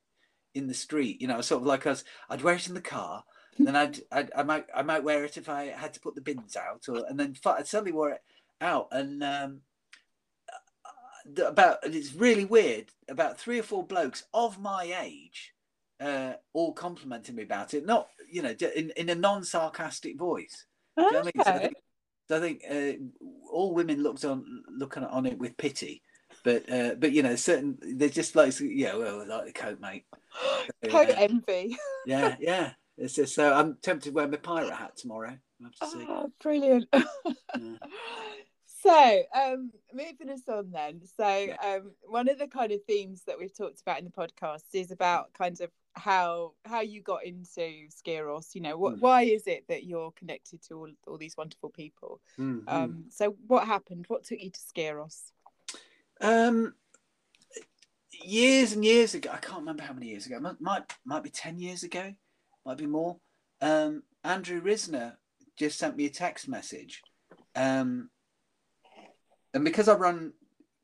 in 0.55 0.67
the 0.67 0.75
street. 0.75 1.21
You 1.21 1.29
know, 1.29 1.41
sort 1.43 1.61
of 1.61 1.67
like 1.67 1.87
us. 1.87 2.05
I'd 2.31 2.43
wear 2.43 2.55
it 2.55 2.69
in 2.69 2.75
the 2.75 2.81
car. 2.81 3.25
then 3.59 3.77
I'd, 3.77 4.01
I'd, 4.11 4.31
i 4.35 4.43
might 4.43 4.67
I 4.75 4.83
might 4.83 5.05
wear 5.05 5.25
it 5.25 5.37
if 5.37 5.49
I 5.49 5.67
had 5.67 5.93
to 5.95 6.01
put 6.01 6.15
the 6.15 6.23
bins 6.23 6.57
out, 6.57 6.89
or 6.89 7.05
and 7.09 7.19
then 7.19 7.37
I 7.45 7.63
suddenly 7.65 7.93
wore 7.93 8.11
it 8.11 8.23
out, 8.61 8.89
and 8.93 9.23
um, 9.23 9.61
about 11.45 11.79
it's 11.83 12.15
really 12.15 12.45
weird. 12.45 12.87
About 13.09 13.39
three 13.39 13.59
or 13.59 13.65
four 13.65 13.85
blokes 13.85 14.25
of 14.33 14.61
my 14.61 14.97
age 15.03 15.53
uh, 16.01 16.33
all 16.53 16.73
complimenting 16.73 17.35
me 17.35 17.43
about 17.43 17.75
it, 17.75 17.87
not 17.87 18.09
you 18.31 18.43
know 18.43 18.55
in, 18.75 18.93
in 18.97 19.09
a 19.09 19.15
non-sarcastic 19.15 20.19
voice. 20.19 20.65
Okay. 20.99 21.07
You 21.07 21.13
know 21.13 21.21
I, 21.21 21.23
mean? 21.23 21.33
so 21.45 21.51
I 21.51 21.59
think, 21.59 21.75
so 22.29 22.37
I 22.37 22.41
think 22.41 22.63
uh, 22.71 23.25
all 23.53 23.75
women 23.75 24.03
looked 24.03 24.25
on 24.25 24.65
looking 24.69 25.05
on 25.05 25.27
it 25.27 25.39
with 25.39 25.57
pity, 25.57 26.03
but 26.45 26.71
uh, 26.71 26.95
but 26.99 27.13
you 27.13 27.23
know 27.23 27.37
certain 27.37 27.79
they're 27.97 28.09
just 28.09 28.35
like 28.35 28.59
yeah 28.61 28.95
well 28.95 29.27
like 29.27 29.47
the 29.47 29.53
coat 29.53 29.81
mate, 29.81 30.05
coat 30.89 31.11
envy. 31.17 31.77
yeah, 32.07 32.37
yeah. 32.41 32.73
It's 32.97 33.15
just 33.15 33.35
so 33.35 33.53
I'm 33.53 33.79
tempted 33.83 34.11
to 34.11 34.15
wear 34.15 34.29
my 34.29 34.37
pirate 34.37 34.75
hat 34.75 34.97
tomorrow. 34.97 35.39
Oh, 35.83 36.33
brilliant. 36.43 36.87
yeah. 36.93 37.05
So, 38.83 39.23
um, 39.35 39.73
moving 39.93 40.31
us 40.31 40.49
on 40.49 40.71
then. 40.71 41.03
So, 41.19 41.49
um, 41.63 41.93
one 42.03 42.29
of 42.29 42.39
the 42.39 42.47
kind 42.47 42.73
of 42.73 42.83
themes 42.85 43.23
that 43.27 43.39
we've 43.39 43.55
talked 43.55 43.83
about 43.83 43.99
in 43.99 44.07
the 44.07 44.11
podcast 44.11 44.63
is 44.73 44.91
about 44.91 45.35
kind 45.35 45.61
of 45.61 45.69
how 45.95 46.53
how 46.65 46.81
you 46.81 47.03
got 47.03 47.25
into 47.25 47.89
Skyros. 47.91 48.55
You 48.55 48.63
know, 48.63 48.77
what 48.77 48.97
mm. 48.97 49.01
why 49.01 49.23
is 49.23 49.47
it 49.47 49.65
that 49.69 49.85
you're 49.85 50.13
connected 50.13 50.63
to 50.69 50.75
all, 50.75 50.91
all 51.07 51.19
these 51.19 51.37
wonderful 51.37 51.71
people? 51.71 52.21
Mm-hmm. 52.39 52.69
Um, 52.69 53.05
so, 53.11 53.37
what 53.47 53.67
happened? 53.67 54.07
What 54.09 54.25
took 54.25 54.41
you 54.41 54.51
to 54.51 54.61
Skyros? 54.61 55.33
Um, 56.21 56.75
years 58.25 58.73
and 58.73 58.85
years 58.85 59.15
ago, 59.15 59.31
I 59.33 59.39
can't 59.39 59.61
remember 59.61 59.83
how 59.83 59.95
many 59.95 60.09
years 60.09 60.27
ago. 60.27 60.39
Might 60.61 60.83
might 61.05 61.23
be 61.23 61.31
ten 61.31 61.59
years 61.59 61.83
ago, 61.83 62.13
might 62.65 62.79
be 62.79 62.87
more. 62.87 63.17
Um, 63.61 64.03
Andrew 64.25 64.63
Risner 64.63 65.15
just 65.59 65.79
sent 65.79 65.97
me 65.97 66.07
a 66.07 66.11
text 66.11 66.49
message. 66.49 67.03
Um, 67.55 68.11
and 69.53 69.65
because 69.65 69.89
I 69.89 69.95
run 69.95 70.33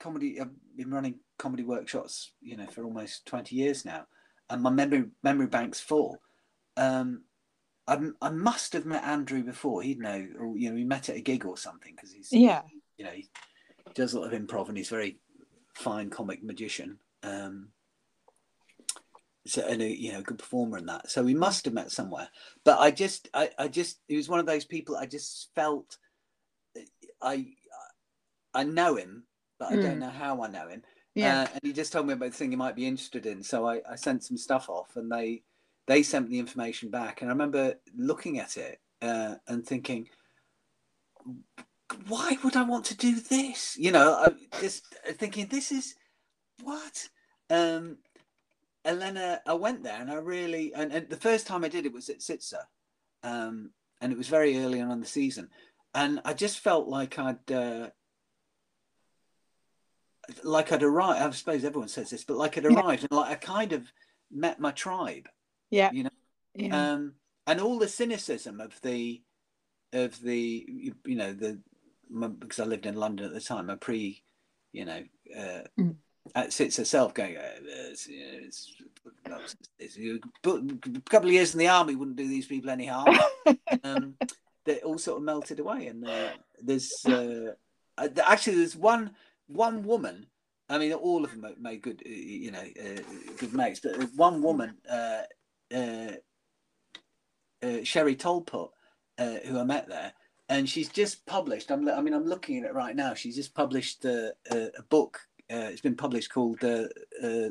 comedy, 0.00 0.40
I've 0.40 0.50
been 0.76 0.90
running 0.90 1.20
comedy 1.38 1.62
workshops, 1.62 2.32
you 2.40 2.56
know, 2.56 2.66
for 2.66 2.84
almost 2.84 3.26
twenty 3.26 3.56
years 3.56 3.84
now, 3.84 4.06
and 4.50 4.62
my 4.62 4.70
memory 4.70 5.04
memory 5.22 5.46
bank's 5.46 5.80
full. 5.80 6.20
Um, 6.76 7.24
I, 7.88 7.98
I 8.20 8.30
must 8.30 8.72
have 8.72 8.84
met 8.84 9.04
Andrew 9.04 9.42
before. 9.42 9.82
He'd 9.82 10.00
know, 10.00 10.26
or 10.38 10.56
you 10.56 10.68
know, 10.68 10.74
we 10.74 10.84
met 10.84 11.08
at 11.08 11.16
a 11.16 11.20
gig 11.20 11.44
or 11.44 11.56
something 11.56 11.94
because 11.94 12.12
he's 12.12 12.32
yeah, 12.32 12.62
you 12.96 13.04
know, 13.04 13.12
he 13.12 13.28
does 13.94 14.12
a 14.12 14.20
lot 14.20 14.32
of 14.32 14.40
improv 14.40 14.68
and 14.68 14.76
he's 14.76 14.88
very 14.88 15.18
fine 15.74 16.10
comic 16.10 16.42
magician. 16.42 16.98
Um, 17.22 17.68
so 19.46 19.62
and 19.62 19.80
a 19.80 19.88
you 19.88 20.12
know 20.12 20.22
good 20.22 20.38
performer 20.38 20.78
in 20.78 20.86
that. 20.86 21.10
So 21.10 21.22
we 21.22 21.34
must 21.34 21.64
have 21.64 21.74
met 21.74 21.92
somewhere. 21.92 22.28
But 22.64 22.80
I 22.80 22.90
just 22.90 23.28
I, 23.32 23.50
I 23.58 23.68
just 23.68 24.00
he 24.08 24.16
was 24.16 24.28
one 24.28 24.40
of 24.40 24.46
those 24.46 24.64
people 24.64 24.96
I 24.96 25.06
just 25.06 25.50
felt 25.54 25.96
I 27.22 27.46
I 28.52 28.64
know 28.64 28.96
him, 28.96 29.24
but 29.58 29.70
I 29.70 29.76
mm. 29.76 29.82
don't 29.82 29.92
hmm. 29.94 30.00
know 30.00 30.10
how 30.10 30.42
I 30.42 30.48
know 30.48 30.68
him. 30.68 30.82
Yeah. 31.16 31.42
Uh, 31.42 31.46
and 31.54 31.60
he 31.62 31.72
just 31.72 31.92
told 31.92 32.06
me 32.06 32.12
about 32.12 32.30
the 32.30 32.36
thing 32.36 32.50
he 32.50 32.56
might 32.56 32.76
be 32.76 32.86
interested 32.86 33.24
in. 33.24 33.42
So 33.42 33.66
I, 33.66 33.80
I 33.90 33.96
sent 33.96 34.22
some 34.22 34.36
stuff 34.36 34.68
off 34.68 34.96
and 34.96 35.10
they 35.10 35.42
they 35.86 36.02
sent 36.02 36.28
the 36.28 36.38
information 36.38 36.90
back. 36.90 37.22
And 37.22 37.30
I 37.30 37.32
remember 37.32 37.74
looking 37.96 38.38
at 38.38 38.58
it 38.58 38.80
uh, 39.00 39.36
and 39.48 39.64
thinking, 39.64 40.10
why 42.06 42.36
would 42.44 42.54
I 42.54 42.64
want 42.64 42.84
to 42.86 42.96
do 42.96 43.18
this? 43.18 43.76
You 43.78 43.92
know, 43.92 44.12
I 44.12 44.32
just 44.60 44.84
thinking 45.12 45.46
this 45.46 45.72
is 45.72 45.94
what. 46.62 47.08
Um, 47.48 47.96
and 48.84 49.00
then 49.00 49.16
uh, 49.16 49.38
I 49.46 49.54
went 49.54 49.84
there 49.84 50.00
and 50.00 50.10
I 50.10 50.16
really 50.16 50.74
and, 50.74 50.92
and, 50.92 51.08
the 51.08 51.16
first 51.16 51.46
time 51.46 51.64
I 51.64 51.68
did 51.68 51.86
it 51.86 51.92
was 51.92 52.08
Atsitsa, 52.08 52.60
um, 53.22 53.70
and 54.00 54.12
it 54.12 54.18
was 54.18 54.28
very 54.28 54.58
early 54.58 54.80
on 54.80 54.90
in 54.90 55.00
the 55.00 55.06
season, 55.06 55.48
and 55.94 56.20
I 56.24 56.34
just 56.34 56.58
felt 56.60 56.88
like 56.88 57.18
I'd 57.18 57.50
uh, 57.50 57.90
like 60.42 60.72
I'd 60.72 60.82
arrived. 60.82 61.22
I 61.22 61.30
suppose 61.30 61.64
everyone 61.64 61.88
says 61.88 62.10
this, 62.10 62.24
but 62.24 62.36
like 62.36 62.56
I'd 62.58 62.66
arrived 62.66 63.02
yeah. 63.02 63.08
and 63.10 63.18
like 63.18 63.30
I 63.30 63.34
kind 63.34 63.72
of 63.72 63.90
met 64.30 64.60
my 64.60 64.72
tribe. 64.72 65.28
Yeah, 65.70 65.90
you 65.92 66.04
know, 66.04 66.10
yeah. 66.54 66.92
Um, 66.92 67.14
and 67.46 67.60
all 67.60 67.78
the 67.78 67.88
cynicism 67.88 68.60
of 68.60 68.80
the 68.82 69.22
of 69.92 70.20
the 70.20 70.92
you 71.04 71.16
know 71.16 71.32
the 71.32 71.58
because 72.10 72.60
I 72.60 72.64
lived 72.64 72.86
in 72.86 72.96
London 72.96 73.26
at 73.26 73.34
the 73.34 73.40
time, 73.40 73.68
a 73.70 73.76
pre, 73.76 74.22
you 74.72 74.84
know, 74.84 75.02
uh, 75.36 75.62
mm 75.78 75.96
it 76.34 76.52
sits 76.52 76.76
herself 76.76 77.14
going, 77.14 77.36
oh, 77.36 77.50
it's, 77.90 78.08
it's, 78.10 78.76
it's, 79.78 79.96
a 79.96 81.00
couple 81.10 81.28
of 81.28 81.34
years 81.34 81.54
in 81.54 81.58
the 81.58 81.68
army 81.68 81.94
wouldn't 81.94 82.16
do 82.16 82.28
these 82.28 82.46
people 82.46 82.70
any 82.70 82.86
harm. 82.86 83.16
um, 83.84 84.14
they 84.64 84.78
all 84.80 84.98
sort 84.98 85.18
of 85.18 85.24
melted 85.24 85.60
away. 85.60 85.86
And 85.86 86.06
uh, 86.06 86.30
there's 86.60 87.04
uh, 87.06 87.52
actually 88.24 88.56
there's 88.56 88.76
one 88.76 89.12
one 89.46 89.82
woman. 89.82 90.26
I 90.68 90.78
mean, 90.78 90.92
all 90.92 91.24
of 91.24 91.30
them 91.30 91.46
made 91.60 91.82
good, 91.82 92.02
uh, 92.04 92.08
you 92.08 92.50
know, 92.50 92.58
uh, 92.58 93.00
good 93.38 93.54
mates. 93.54 93.80
But 93.80 93.96
one 94.16 94.42
woman, 94.42 94.76
uh, 94.90 95.22
uh, 95.74 96.12
Sherry 97.84 98.16
Tolput, 98.16 98.70
who 99.18 99.58
I 99.58 99.64
met 99.64 99.88
there, 99.88 100.12
and 100.48 100.68
she's 100.68 100.88
just 100.88 101.24
published. 101.26 101.70
I'm, 101.70 101.88
I 101.88 102.00
mean, 102.00 102.14
I'm 102.14 102.26
looking 102.26 102.58
at 102.58 102.70
it 102.70 102.74
right 102.74 102.96
now. 102.96 103.14
She's 103.14 103.36
just 103.36 103.54
published 103.54 104.04
a, 104.04 104.32
a 104.50 104.82
book 104.88 105.20
uh, 105.50 105.68
it's 105.70 105.80
been 105.80 105.96
published 105.96 106.32
called 106.32 106.62
uh, 106.64 106.84
uh, 107.22 107.50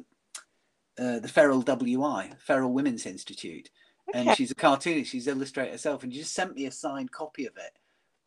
uh 0.99 1.19
the 1.19 1.31
Feral 1.31 1.61
WI, 1.61 2.31
Feral 2.39 2.73
Women's 2.73 3.05
Institute. 3.05 3.69
Okay. 4.09 4.19
And 4.19 4.37
she's 4.37 4.51
a 4.51 4.55
cartoonist, 4.55 5.11
she's 5.11 5.27
illustrated 5.27 5.71
herself, 5.71 6.03
and 6.03 6.13
she 6.13 6.19
just 6.19 6.33
sent 6.33 6.55
me 6.55 6.65
a 6.65 6.71
signed 6.71 7.11
copy 7.11 7.45
of 7.45 7.53
it. 7.57 7.71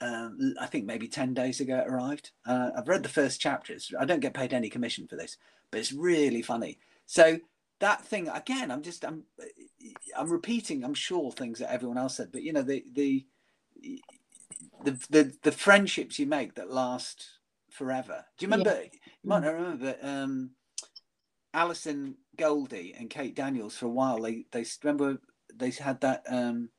Um, 0.01 0.55
I 0.61 0.67
think 0.67 0.85
maybe 0.85 1.09
10 1.09 1.35
days 1.35 1.61
ago 1.61 1.79
it 1.79 1.89
arrived. 1.89 2.31
Uh, 2.47 2.71
I've 2.77 2.89
read 2.89 3.03
the 3.03 3.09
first 3.09 3.41
chapters. 3.41 3.93
I 3.99 4.05
don't 4.05 4.21
get 4.21 4.35
paid 4.35 4.53
any 4.53 4.69
commission 4.69 5.09
for 5.09 5.17
this, 5.17 5.37
but 5.71 5.81
it's 5.81 5.93
really 5.93 6.43
funny. 6.43 6.79
So 7.07 7.39
that 7.81 8.05
thing 8.05 8.29
again, 8.29 8.71
I'm 8.71 8.83
just 8.83 9.05
I'm 9.05 9.25
I'm 10.17 10.31
repeating, 10.31 10.85
I'm 10.85 10.95
sure 10.95 11.31
things 11.31 11.59
that 11.59 11.73
everyone 11.73 11.99
else 11.99 12.17
said, 12.17 12.31
but 12.33 12.43
you 12.43 12.53
know, 12.53 12.63
the 12.63 12.85
the 12.93 13.27
the 14.85 14.99
the, 15.11 15.33
the 15.43 15.53
friendships 15.53 16.19
you 16.19 16.27
make 16.27 16.55
that 16.55 16.71
last 16.71 17.27
forever. 17.71 18.25
Do 18.37 18.47
you 18.47 18.51
remember? 18.51 18.75
Yeah. 18.75 18.89
You 19.23 19.29
might 19.29 19.43
not 19.45 19.55
remember, 19.55 19.87
but 19.87 20.09
um, 20.09 20.51
Alison 21.55 22.17
Goldie 22.37 22.95
and 22.99 23.11
Kate 23.11 23.35
Daniels 23.35 23.77
for 23.77 23.87
a 23.87 23.91
while. 23.91 24.21
They 24.21 24.47
they 24.51 24.65
remember 24.83 25.21
they 25.55 25.71
had 25.71 26.01
that 26.01 26.25
um, 26.29 26.71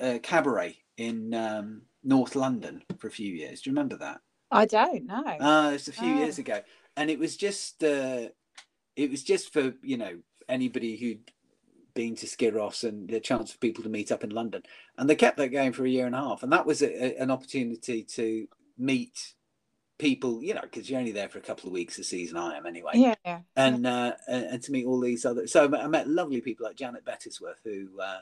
uh, 0.00 0.18
cabaret 0.22 0.78
in 0.96 1.34
um, 1.34 1.82
North 2.04 2.36
London 2.36 2.82
for 2.98 3.08
a 3.08 3.10
few 3.10 3.32
years. 3.32 3.62
Do 3.62 3.70
you 3.70 3.74
remember 3.74 3.96
that? 3.96 4.20
I 4.50 4.66
don't 4.66 5.06
know. 5.06 5.24
Uh, 5.40 5.72
it's 5.74 5.88
a 5.88 5.92
few 5.92 6.12
oh. 6.12 6.18
years 6.18 6.38
ago, 6.38 6.60
and 6.96 7.10
it 7.10 7.18
was 7.18 7.36
just 7.36 7.82
uh, 7.82 8.28
it 8.96 9.10
was 9.10 9.22
just 9.24 9.52
for 9.52 9.74
you 9.82 9.96
know 9.96 10.18
anybody 10.48 10.96
who'd 10.96 11.32
been 11.94 12.16
to 12.16 12.26
Skyros 12.26 12.84
and 12.84 13.08
the 13.08 13.20
chance 13.20 13.52
for 13.52 13.58
people 13.58 13.82
to 13.84 13.88
meet 13.88 14.12
up 14.12 14.22
in 14.22 14.30
London, 14.30 14.62
and 14.96 15.08
they 15.08 15.16
kept 15.16 15.38
that 15.38 15.48
going 15.48 15.72
for 15.72 15.84
a 15.84 15.90
year 15.90 16.06
and 16.06 16.14
a 16.14 16.20
half, 16.20 16.42
and 16.42 16.52
that 16.52 16.66
was 16.66 16.82
a, 16.82 16.88
a, 16.88 17.22
an 17.22 17.30
opportunity 17.30 18.02
to 18.02 18.46
meet 18.78 19.34
people, 19.98 20.42
you 20.42 20.54
know, 20.54 20.62
because 20.62 20.90
you're 20.90 20.98
only 20.98 21.12
there 21.12 21.28
for 21.28 21.38
a 21.38 21.42
couple 21.42 21.68
of 21.68 21.72
weeks 21.72 21.98
a 21.98 22.04
season. 22.04 22.36
I 22.36 22.56
am 22.56 22.66
anyway. 22.66 22.92
Yeah. 22.94 23.40
And 23.56 23.86
uh, 23.86 24.12
and 24.28 24.62
to 24.62 24.72
meet 24.72 24.86
all 24.86 25.00
these 25.00 25.24
other, 25.24 25.46
so 25.46 25.72
I 25.74 25.86
met 25.86 26.08
lovely 26.08 26.40
people 26.40 26.66
like 26.66 26.76
Janet 26.76 27.04
Bettisworth, 27.04 27.62
who, 27.64 28.00
uh, 28.00 28.18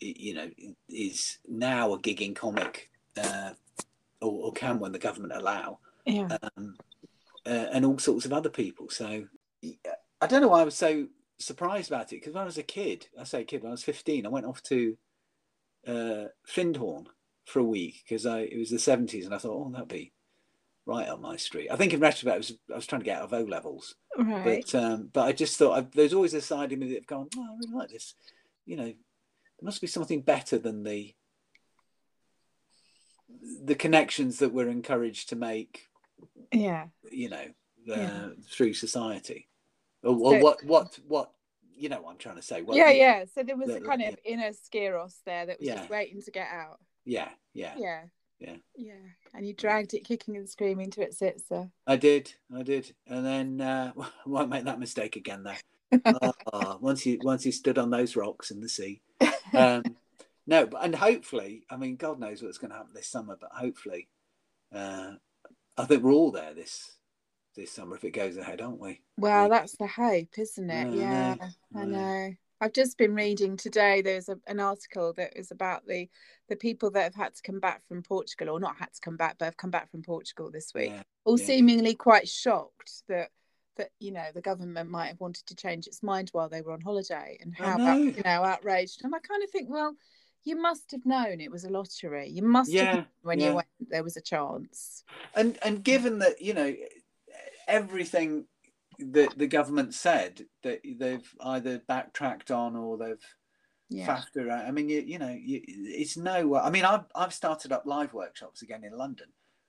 you 0.00 0.34
know, 0.34 0.50
is 0.88 1.38
now 1.48 1.92
a 1.92 1.98
gigging 1.98 2.34
comic, 2.34 2.90
uh, 3.16 3.50
or, 4.20 4.46
or 4.46 4.52
can 4.52 4.78
when 4.78 4.92
the 4.92 4.98
government 4.98 5.32
allow. 5.34 5.78
Yeah. 6.06 6.36
Um, 6.56 6.76
uh, 7.46 7.66
and 7.72 7.84
all 7.84 7.98
sorts 7.98 8.24
of 8.24 8.32
other 8.32 8.48
people. 8.48 8.88
So 8.88 9.24
I 10.20 10.26
don't 10.26 10.40
know 10.40 10.48
why 10.48 10.60
I 10.60 10.64
was 10.64 10.76
so 10.76 11.06
surprised 11.38 11.90
about 11.90 12.12
it 12.12 12.16
because 12.16 12.32
when 12.32 12.42
I 12.42 12.46
was 12.46 12.58
a 12.58 12.62
kid, 12.62 13.06
I 13.18 13.24
say 13.24 13.44
kid, 13.44 13.62
when 13.62 13.70
I 13.70 13.72
was 13.72 13.84
15, 13.84 14.24
I 14.24 14.28
went 14.28 14.46
off 14.46 14.62
to 14.64 14.96
uh, 15.86 16.24
Findhorn 16.46 17.06
for 17.44 17.60
a 17.60 17.64
week 17.64 18.02
because 18.04 18.24
I 18.24 18.40
it 18.40 18.58
was 18.58 18.70
the 18.70 18.76
70s 18.76 19.24
and 19.24 19.34
I 19.34 19.38
thought, 19.38 19.66
oh, 19.66 19.70
that'd 19.70 19.88
be 19.88 20.12
right 20.86 21.08
up 21.08 21.20
my 21.20 21.36
street. 21.36 21.68
I 21.70 21.76
think 21.76 21.92
in 21.92 22.00
retrospect, 22.00 22.34
I 22.34 22.38
was, 22.38 22.52
I 22.72 22.76
was 22.76 22.86
trying 22.86 23.02
to 23.02 23.06
get 23.06 23.18
out 23.18 23.24
of 23.24 23.32
O 23.32 23.42
levels, 23.42 23.94
right. 24.16 24.64
but 24.72 24.74
um, 24.74 25.10
but 25.12 25.26
I 25.26 25.32
just 25.32 25.58
thought 25.58 25.78
I, 25.78 25.86
there's 25.94 26.14
always 26.14 26.34
a 26.34 26.40
side 26.40 26.72
of 26.72 26.78
me 26.78 26.88
that 26.88 26.96
have 26.96 27.06
gone, 27.06 27.28
oh, 27.36 27.42
I 27.42 27.56
really 27.58 27.74
like 27.74 27.90
this. 27.90 28.14
You 28.66 28.76
know, 28.76 28.92
there 29.58 29.66
must 29.66 29.80
be 29.80 29.86
something 29.86 30.20
better 30.20 30.58
than 30.58 30.82
the 30.82 31.14
the 33.62 33.74
connections 33.74 34.38
that 34.38 34.52
we're 34.52 34.68
encouraged 34.68 35.30
to 35.30 35.36
make. 35.36 35.88
Yeah. 36.52 36.86
You 37.10 37.30
know, 37.30 37.46
uh, 37.90 37.96
yeah. 37.96 38.28
through 38.48 38.74
society, 38.74 39.48
or, 40.02 40.16
or 40.16 40.32
so, 40.32 40.38
what 40.38 40.64
what 40.64 40.98
what 41.06 41.30
you 41.76 41.88
know 41.88 42.00
what 42.00 42.12
I'm 42.12 42.18
trying 42.18 42.36
to 42.36 42.42
say. 42.42 42.62
What, 42.62 42.76
yeah, 42.76 42.90
yeah. 42.90 43.24
So 43.34 43.42
there 43.42 43.56
was 43.56 43.68
the, 43.68 43.76
a 43.76 43.80
kind 43.80 44.02
of 44.02 44.16
inner 44.24 44.50
Skyros 44.50 45.16
there 45.26 45.46
that 45.46 45.58
was 45.58 45.68
yeah. 45.68 45.76
just 45.76 45.90
waiting 45.90 46.22
to 46.22 46.30
get 46.30 46.48
out. 46.50 46.78
Yeah, 47.04 47.28
yeah, 47.52 47.74
yeah. 47.76 48.02
Yeah. 48.40 48.56
Yeah. 48.76 48.92
And 49.32 49.46
you 49.46 49.54
dragged 49.54 49.94
it 49.94 50.04
kicking 50.04 50.36
and 50.36 50.48
screaming 50.48 50.90
to 50.92 51.06
Atsitsa. 51.06 51.70
I 51.86 51.96
did. 51.96 52.32
I 52.54 52.62
did. 52.62 52.94
And 53.06 53.24
then 53.24 53.60
uh, 53.60 53.92
won't 54.26 54.50
make 54.50 54.64
that 54.64 54.80
mistake 54.80 55.16
again 55.16 55.44
though. 55.44 56.00
oh, 56.52 56.78
once 56.80 57.06
you 57.06 57.18
once 57.22 57.46
you 57.46 57.52
stood 57.52 57.78
on 57.78 57.90
those 57.90 58.16
rocks 58.16 58.50
in 58.50 58.60
the 58.60 58.68
sea. 58.68 59.00
Um, 59.56 59.82
no, 60.46 60.66
but 60.66 60.84
and 60.84 60.94
hopefully, 60.94 61.64
I 61.70 61.76
mean, 61.76 61.96
God 61.96 62.18
knows 62.18 62.42
what's 62.42 62.58
going 62.58 62.70
to 62.70 62.76
happen 62.76 62.92
this 62.94 63.08
summer, 63.08 63.36
but 63.40 63.50
hopefully, 63.52 64.08
uh, 64.74 65.12
I 65.76 65.84
think 65.84 66.02
we're 66.02 66.12
all 66.12 66.30
there 66.30 66.54
this 66.54 66.92
this 67.56 67.70
summer 67.70 67.96
if 67.96 68.04
it 68.04 68.10
goes 68.10 68.36
ahead, 68.36 68.60
aren't 68.60 68.80
we? 68.80 69.00
Well, 69.16 69.44
we, 69.44 69.50
that's 69.50 69.76
the 69.76 69.86
hope, 69.86 70.38
isn't 70.38 70.70
it? 70.70 70.94
yeah, 70.94 71.36
I 71.74 71.84
know. 71.84 72.34
I've 72.60 72.72
just 72.72 72.96
been 72.96 73.14
reading 73.14 73.56
today. 73.56 74.00
There's 74.00 74.28
a, 74.28 74.38
an 74.46 74.58
article 74.58 75.12
that 75.16 75.36
is 75.36 75.50
about 75.50 75.86
the 75.86 76.08
the 76.48 76.56
people 76.56 76.90
that 76.92 77.02
have 77.02 77.14
had 77.14 77.34
to 77.34 77.42
come 77.42 77.60
back 77.60 77.86
from 77.86 78.02
Portugal, 78.02 78.50
or 78.50 78.60
not 78.60 78.76
had 78.78 78.92
to 78.92 79.00
come 79.00 79.16
back, 79.16 79.36
but 79.38 79.46
have 79.46 79.56
come 79.56 79.70
back 79.70 79.90
from 79.90 80.02
Portugal 80.02 80.50
this 80.50 80.72
week, 80.74 80.90
yeah, 80.90 81.02
all 81.24 81.38
yeah. 81.38 81.46
seemingly 81.46 81.94
quite 81.94 82.28
shocked 82.28 83.02
that 83.08 83.30
that 83.76 83.90
you 83.98 84.12
know 84.12 84.26
the 84.34 84.40
government 84.40 84.90
might 84.90 85.08
have 85.08 85.20
wanted 85.20 85.46
to 85.46 85.54
change 85.54 85.86
its 85.86 86.02
mind 86.02 86.30
while 86.32 86.48
they 86.48 86.62
were 86.62 86.72
on 86.72 86.80
holiday, 86.80 87.38
and 87.40 87.54
how 87.54 87.74
about, 87.74 87.98
you 87.98 88.22
know 88.24 88.44
outraged. 88.44 89.00
And 89.04 89.14
I 89.14 89.18
kind 89.18 89.42
of 89.42 89.50
think, 89.50 89.68
well, 89.70 89.94
you 90.44 90.56
must 90.56 90.90
have 90.92 91.04
known 91.04 91.40
it 91.40 91.50
was 91.50 91.64
a 91.64 91.70
lottery. 91.70 92.28
You 92.28 92.42
must 92.42 92.70
yeah, 92.70 92.96
have 92.96 93.06
when 93.22 93.40
you 93.40 93.54
went 93.54 93.68
there 93.80 94.04
was 94.04 94.16
a 94.16 94.22
chance. 94.22 95.04
And 95.34 95.58
and 95.62 95.82
given 95.82 96.18
that 96.20 96.40
you 96.40 96.54
know 96.54 96.74
everything 97.66 98.46
that 98.98 99.36
the 99.36 99.46
government 99.46 99.94
said 99.94 100.44
that 100.62 100.80
they've 100.98 101.34
either 101.40 101.82
backtracked 101.88 102.50
on 102.50 102.76
or 102.76 102.96
they've 102.96 103.24
yeah. 103.90 104.22
around. 104.36 104.66
I 104.66 104.70
mean, 104.70 104.88
you 104.88 105.00
you 105.00 105.18
know, 105.18 105.36
you, 105.40 105.60
it's 105.66 106.16
no. 106.16 106.56
I 106.56 106.70
mean, 106.70 106.84
I've 106.84 107.04
I've 107.14 107.34
started 107.34 107.72
up 107.72 107.86
live 107.86 108.12
workshops 108.12 108.62
again 108.62 108.84
in 108.84 108.96
London. 108.96 109.26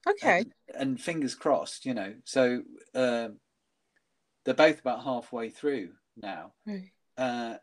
Okay. 0.07 0.39
And, 0.39 0.53
and 0.75 1.01
fingers 1.01 1.35
crossed, 1.35 1.85
you 1.85 1.93
know. 1.93 2.13
So 2.25 2.61
um, 2.93 3.37
they're 4.45 4.53
both 4.53 4.79
about 4.79 5.03
halfway 5.03 5.49
through 5.49 5.89
now. 6.15 6.53
Right. 6.65 6.91
Uh, 7.17 7.55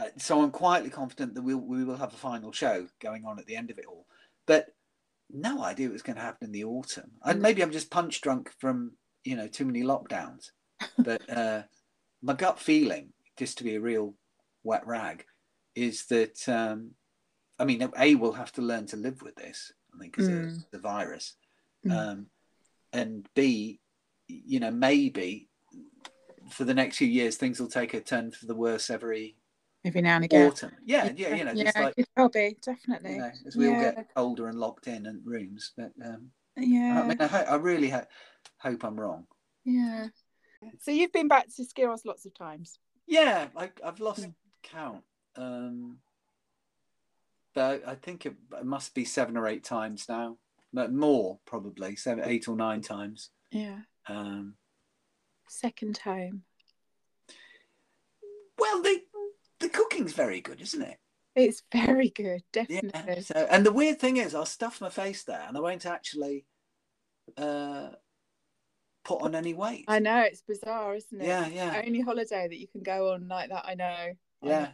uh, 0.00 0.06
so 0.16 0.42
I'm 0.42 0.50
quietly 0.50 0.90
confident 0.90 1.34
that 1.34 1.42
we'll, 1.42 1.58
we 1.58 1.84
will 1.84 1.96
have 1.96 2.12
a 2.12 2.16
final 2.16 2.52
show 2.52 2.86
going 3.00 3.24
on 3.24 3.38
at 3.38 3.46
the 3.46 3.56
end 3.56 3.70
of 3.70 3.78
it 3.78 3.86
all. 3.86 4.06
But 4.46 4.68
no 5.30 5.62
idea 5.62 5.88
what's 5.88 6.02
going 6.02 6.16
to 6.16 6.22
happen 6.22 6.46
in 6.46 6.52
the 6.52 6.64
autumn. 6.64 7.12
And 7.22 7.40
maybe 7.40 7.62
I'm 7.62 7.72
just 7.72 7.90
punch 7.90 8.20
drunk 8.20 8.50
from 8.58 8.92
you 9.24 9.36
know 9.36 9.48
too 9.48 9.64
many 9.64 9.82
lockdowns 9.82 10.50
but 10.98 11.28
uh, 11.30 11.62
my 12.22 12.34
gut 12.34 12.58
feeling, 12.58 13.12
just 13.36 13.58
to 13.58 13.64
be 13.64 13.76
a 13.76 13.80
real 13.80 14.14
wet 14.62 14.86
rag, 14.86 15.24
is 15.74 16.06
that 16.06 16.48
um, 16.48 16.92
I 17.58 17.64
mean, 17.64 17.88
a 17.96 18.14
we'll 18.14 18.32
have 18.32 18.52
to 18.52 18.62
learn 18.62 18.86
to 18.86 18.96
live 18.96 19.22
with 19.22 19.36
this. 19.36 19.72
I 19.94 19.98
think 19.98 20.16
because 20.16 20.28
mm. 20.28 20.56
of 20.56 20.70
the 20.72 20.78
virus, 20.78 21.34
mm. 21.86 21.96
um, 21.96 22.26
and 22.92 23.28
b, 23.34 23.80
you 24.26 24.60
know, 24.60 24.70
maybe 24.70 25.48
for 26.50 26.64
the 26.64 26.74
next 26.74 26.98
few 26.98 27.08
years 27.08 27.36
things 27.36 27.60
will 27.60 27.68
take 27.68 27.94
a 27.94 28.00
turn 28.00 28.30
for 28.30 28.46
the 28.46 28.54
worse 28.54 28.90
every 28.90 29.36
every 29.84 30.02
now 30.02 30.16
and 30.16 30.24
again. 30.24 30.46
Autumn, 30.46 30.72
yeah, 30.84 31.10
yeah, 31.16 31.28
yeah 31.28 31.34
you 31.34 31.44
know, 31.44 31.52
yeah, 31.52 31.72
like 31.74 31.94
it 31.96 32.08
will 32.16 32.28
be 32.28 32.56
definitely. 32.64 33.12
You 33.12 33.18
know, 33.18 33.30
as 33.46 33.56
we 33.56 33.68
yeah. 33.68 33.74
all 33.74 33.80
get 33.82 34.10
older 34.16 34.48
and 34.48 34.58
locked 34.58 34.86
in 34.86 35.06
and 35.06 35.20
rooms, 35.24 35.72
but 35.76 35.92
um, 36.04 36.30
yeah, 36.56 37.02
I 37.02 37.08
mean, 37.08 37.16
I, 37.20 37.42
I 37.44 37.54
really 37.56 37.90
ha- 37.90 38.06
hope 38.58 38.84
I'm 38.84 38.98
wrong. 38.98 39.26
Yeah. 39.64 40.08
So 40.80 40.90
you've 40.90 41.12
been 41.12 41.28
back 41.28 41.46
to 41.56 41.62
Skyros 41.62 42.04
lots 42.04 42.24
of 42.24 42.34
times. 42.34 42.78
Yeah, 43.06 43.48
I, 43.56 43.70
have 43.84 44.00
lost 44.00 44.22
mm. 44.22 44.34
count. 44.62 45.02
Um, 45.36 45.98
but 47.54 47.86
I 47.86 47.94
think 47.94 48.26
it, 48.26 48.34
it, 48.58 48.64
must 48.64 48.94
be 48.94 49.04
seven 49.04 49.36
or 49.36 49.46
eight 49.46 49.64
times 49.64 50.06
now. 50.08 50.38
But 50.72 50.92
more 50.92 51.38
probably 51.46 51.96
seven, 51.96 52.24
eight 52.26 52.48
or 52.48 52.56
nine 52.56 52.80
times. 52.80 53.30
Yeah. 53.50 53.78
Um, 54.08 54.54
Second 55.48 55.98
home. 55.98 56.42
Well, 58.58 58.82
the 58.82 59.02
the 59.60 59.68
cooking's 59.68 60.12
very 60.12 60.40
good, 60.40 60.60
isn't 60.60 60.82
it? 60.82 60.98
It's 61.36 61.62
very 61.72 62.10
good, 62.10 62.42
definitely. 62.52 62.90
Yeah, 62.94 63.20
so, 63.20 63.46
and 63.50 63.66
the 63.66 63.72
weird 63.72 63.98
thing 63.98 64.18
is, 64.18 64.34
I'll 64.34 64.46
stuff 64.46 64.80
my 64.80 64.90
face 64.90 65.24
there, 65.24 65.44
and 65.48 65.56
I 65.56 65.60
won't 65.60 65.84
actually 65.84 66.46
uh, 67.36 67.88
put 69.04 69.20
on 69.20 69.34
any 69.34 69.52
weight. 69.52 69.84
I 69.88 69.98
know 69.98 70.20
it's 70.20 70.42
bizarre, 70.42 70.94
isn't 70.94 71.20
it? 71.20 71.26
Yeah, 71.26 71.48
yeah. 71.48 71.82
Only 71.84 72.00
holiday 72.00 72.46
that 72.48 72.58
you 72.58 72.68
can 72.68 72.82
go 72.82 73.12
on 73.12 73.26
like 73.26 73.50
that. 73.50 73.64
I 73.66 73.74
know. 73.74 74.12
Yeah. 74.42 74.68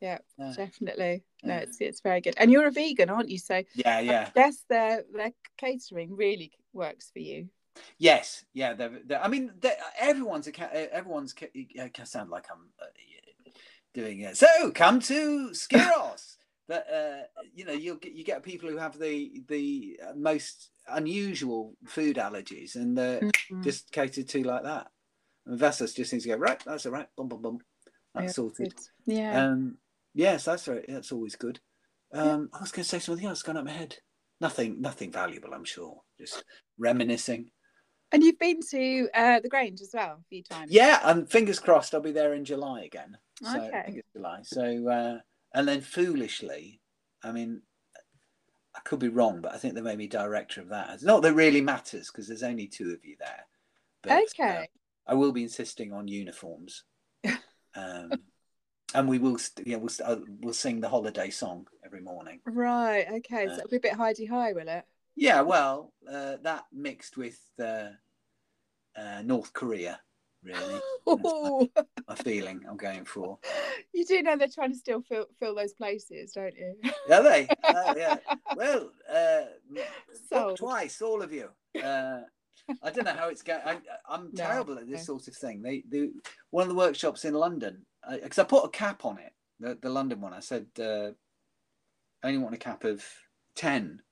Yeah, 0.00 0.18
yeah, 0.38 0.52
definitely. 0.56 1.24
No, 1.42 1.54
yeah. 1.54 1.60
it's 1.60 1.80
it's 1.80 2.00
very 2.02 2.20
good. 2.20 2.34
And 2.36 2.52
you're 2.52 2.68
a 2.68 2.70
vegan, 2.70 3.10
aren't 3.10 3.30
you? 3.30 3.38
So 3.38 3.64
yeah, 3.74 3.98
yeah. 3.98 4.30
Yes, 4.36 4.64
their 4.68 5.02
their 5.12 5.32
catering 5.56 6.14
really 6.14 6.52
works 6.72 7.10
for 7.12 7.18
you. 7.18 7.48
Yes, 7.98 8.44
yeah. 8.54 8.74
They're, 8.74 9.00
they're, 9.06 9.22
I 9.22 9.28
mean, 9.28 9.52
they're, 9.60 9.76
everyone's 9.98 10.48
a 10.48 10.94
everyone's. 10.94 11.34
It 11.54 11.94
can 11.94 12.06
sound 12.06 12.30
like 12.30 12.46
I'm 12.50 12.68
uh, 12.80 12.86
doing 13.94 14.20
it. 14.20 14.36
So 14.36 14.70
come 14.72 15.00
to 15.00 15.50
Skyros. 15.50 16.36
but 16.68 16.86
uh, 16.92 17.22
you 17.54 17.64
know, 17.64 17.72
you 17.72 17.96
get 17.96 18.12
you 18.12 18.24
get 18.24 18.42
people 18.42 18.68
who 18.68 18.76
have 18.76 18.98
the 18.98 19.42
the 19.48 19.98
most 20.16 20.70
unusual 20.88 21.74
food 21.86 22.16
allergies, 22.16 22.76
and 22.76 22.96
they're 22.96 23.20
mm-hmm. 23.20 23.62
just 23.62 23.90
catered 23.90 24.28
to 24.28 24.42
like 24.44 24.62
that. 24.64 24.88
And 25.46 25.58
Vesas 25.58 25.94
just 25.94 26.10
seems 26.10 26.24
to 26.24 26.28
go 26.28 26.36
right. 26.36 26.62
That's 26.64 26.86
all 26.86 26.92
right. 26.92 27.08
Bum 27.16 27.28
bum 27.28 27.42
bum. 27.42 27.58
That's 28.14 28.26
yeah, 28.26 28.32
sorted. 28.32 28.74
Yeah. 29.06 29.46
Um. 29.46 29.78
Yes, 30.14 30.44
that's 30.44 30.68
right. 30.68 30.84
That's 30.86 31.12
always 31.12 31.36
good. 31.36 31.58
Um. 32.12 32.50
Yeah. 32.52 32.58
I 32.58 32.60
was 32.60 32.72
going 32.72 32.84
to 32.84 32.88
say 32.88 32.98
something 32.98 33.26
else. 33.26 33.42
Gone 33.42 33.56
up 33.56 33.64
my 33.64 33.70
head. 33.70 33.96
Nothing. 34.40 34.80
Nothing 34.80 35.10
valuable. 35.10 35.54
I'm 35.54 35.64
sure. 35.64 36.02
Just 36.18 36.44
reminiscing. 36.78 37.50
And 38.12 38.22
you've 38.22 38.38
been 38.38 38.60
to 38.70 39.08
uh, 39.14 39.40
the 39.40 39.48
Grange 39.48 39.80
as 39.80 39.90
well 39.92 40.18
a 40.20 40.24
few 40.28 40.42
times. 40.42 40.72
Yeah, 40.72 41.00
and 41.04 41.30
fingers 41.30 41.58
crossed, 41.58 41.94
I'll 41.94 42.00
be 42.00 42.12
there 42.12 42.34
in 42.34 42.44
July 42.44 42.82
again. 42.82 43.18
So, 43.42 43.50
okay. 43.50 43.78
I 43.78 43.82
think 43.82 43.98
it's 43.98 44.12
July. 44.14 44.40
So, 44.42 44.88
uh, 44.88 45.18
and 45.54 45.68
then 45.68 45.80
foolishly, 45.80 46.80
I 47.22 47.32
mean, 47.32 47.62
I 48.74 48.80
could 48.80 48.98
be 48.98 49.08
wrong, 49.08 49.40
but 49.40 49.54
I 49.54 49.58
think 49.58 49.74
they 49.74 49.80
made 49.80 49.98
me 49.98 50.06
director 50.06 50.60
of 50.60 50.68
that. 50.70 50.90
It's 50.94 51.02
not 51.02 51.22
that 51.22 51.34
really 51.34 51.60
matters 51.60 52.10
because 52.10 52.28
there's 52.28 52.42
only 52.42 52.66
two 52.66 52.92
of 52.92 53.04
you 53.04 53.16
there. 53.18 53.46
But, 54.02 54.12
uh, 54.12 54.20
okay. 54.22 54.56
Uh, 54.62 54.66
I 55.08 55.14
will 55.14 55.32
be 55.32 55.42
insisting 55.42 55.92
on 55.92 56.08
uniforms. 56.08 56.84
um, 57.74 58.12
and 58.94 59.08
we 59.08 59.18
will, 59.18 59.38
yeah, 59.64 59.76
we'll 59.76 59.90
uh, 60.04 60.16
we'll 60.40 60.54
sing 60.54 60.80
the 60.80 60.88
holiday 60.88 61.28
song 61.30 61.66
every 61.84 62.00
morning. 62.00 62.40
Right. 62.46 63.06
Okay. 63.16 63.46
So 63.46 63.52
uh, 63.52 63.56
it'll 63.56 63.70
be 63.70 63.76
a 63.76 63.80
bit 63.80 63.94
Hi-de-Hi, 63.94 64.52
will 64.52 64.68
it? 64.68 64.84
Yeah. 65.18 65.40
Well, 65.42 65.92
uh, 66.10 66.36
that 66.42 66.64
mixed 66.72 67.16
with 67.16 67.38
uh, 67.58 67.90
North 69.22 69.52
Korea 69.52 70.00
really. 70.42 70.80
my, 71.06 71.84
my, 72.08 72.14
feeling 72.14 72.60
I'm 72.68 72.76
going 72.76 73.04
for. 73.04 73.38
You 73.94 74.04
do 74.04 74.22
know 74.22 74.36
they're 74.36 74.48
trying 74.48 74.72
to 74.72 74.78
still 74.78 75.02
fill 75.02 75.26
fill 75.40 75.54
those 75.54 75.72
places, 75.72 76.32
don't 76.32 76.54
you? 76.54 76.74
Are 77.10 77.22
they? 77.22 77.48
Uh, 77.64 77.94
yeah. 77.96 78.16
Well, 78.56 78.90
uh, 79.12 80.54
twice, 80.56 81.00
all 81.00 81.22
of 81.22 81.32
you. 81.32 81.48
Uh, 81.82 82.20
I 82.82 82.90
don't 82.90 83.04
know 83.04 83.14
how 83.14 83.28
it's 83.28 83.42
going. 83.42 83.60
I, 83.64 83.78
am 84.14 84.30
no, 84.32 84.44
terrible 84.44 84.78
at 84.78 84.88
this 84.88 85.00
no. 85.00 85.14
sort 85.14 85.28
of 85.28 85.34
thing. 85.34 85.62
They, 85.62 85.84
they, 85.88 86.10
one 86.50 86.62
of 86.62 86.68
the 86.68 86.74
workshops 86.74 87.24
in 87.24 87.34
London, 87.34 87.86
because 88.10 88.38
I, 88.38 88.42
I, 88.42 88.46
put 88.46 88.64
a 88.64 88.68
cap 88.68 89.04
on 89.04 89.18
it, 89.18 89.32
the, 89.58 89.78
the 89.80 89.90
London 89.90 90.20
one. 90.20 90.34
I 90.34 90.40
said 90.40 90.66
uh, 90.78 91.10
I 92.22 92.28
only 92.28 92.38
want 92.38 92.54
a 92.54 92.58
cap 92.58 92.84
of 92.84 93.04
ten 93.54 94.02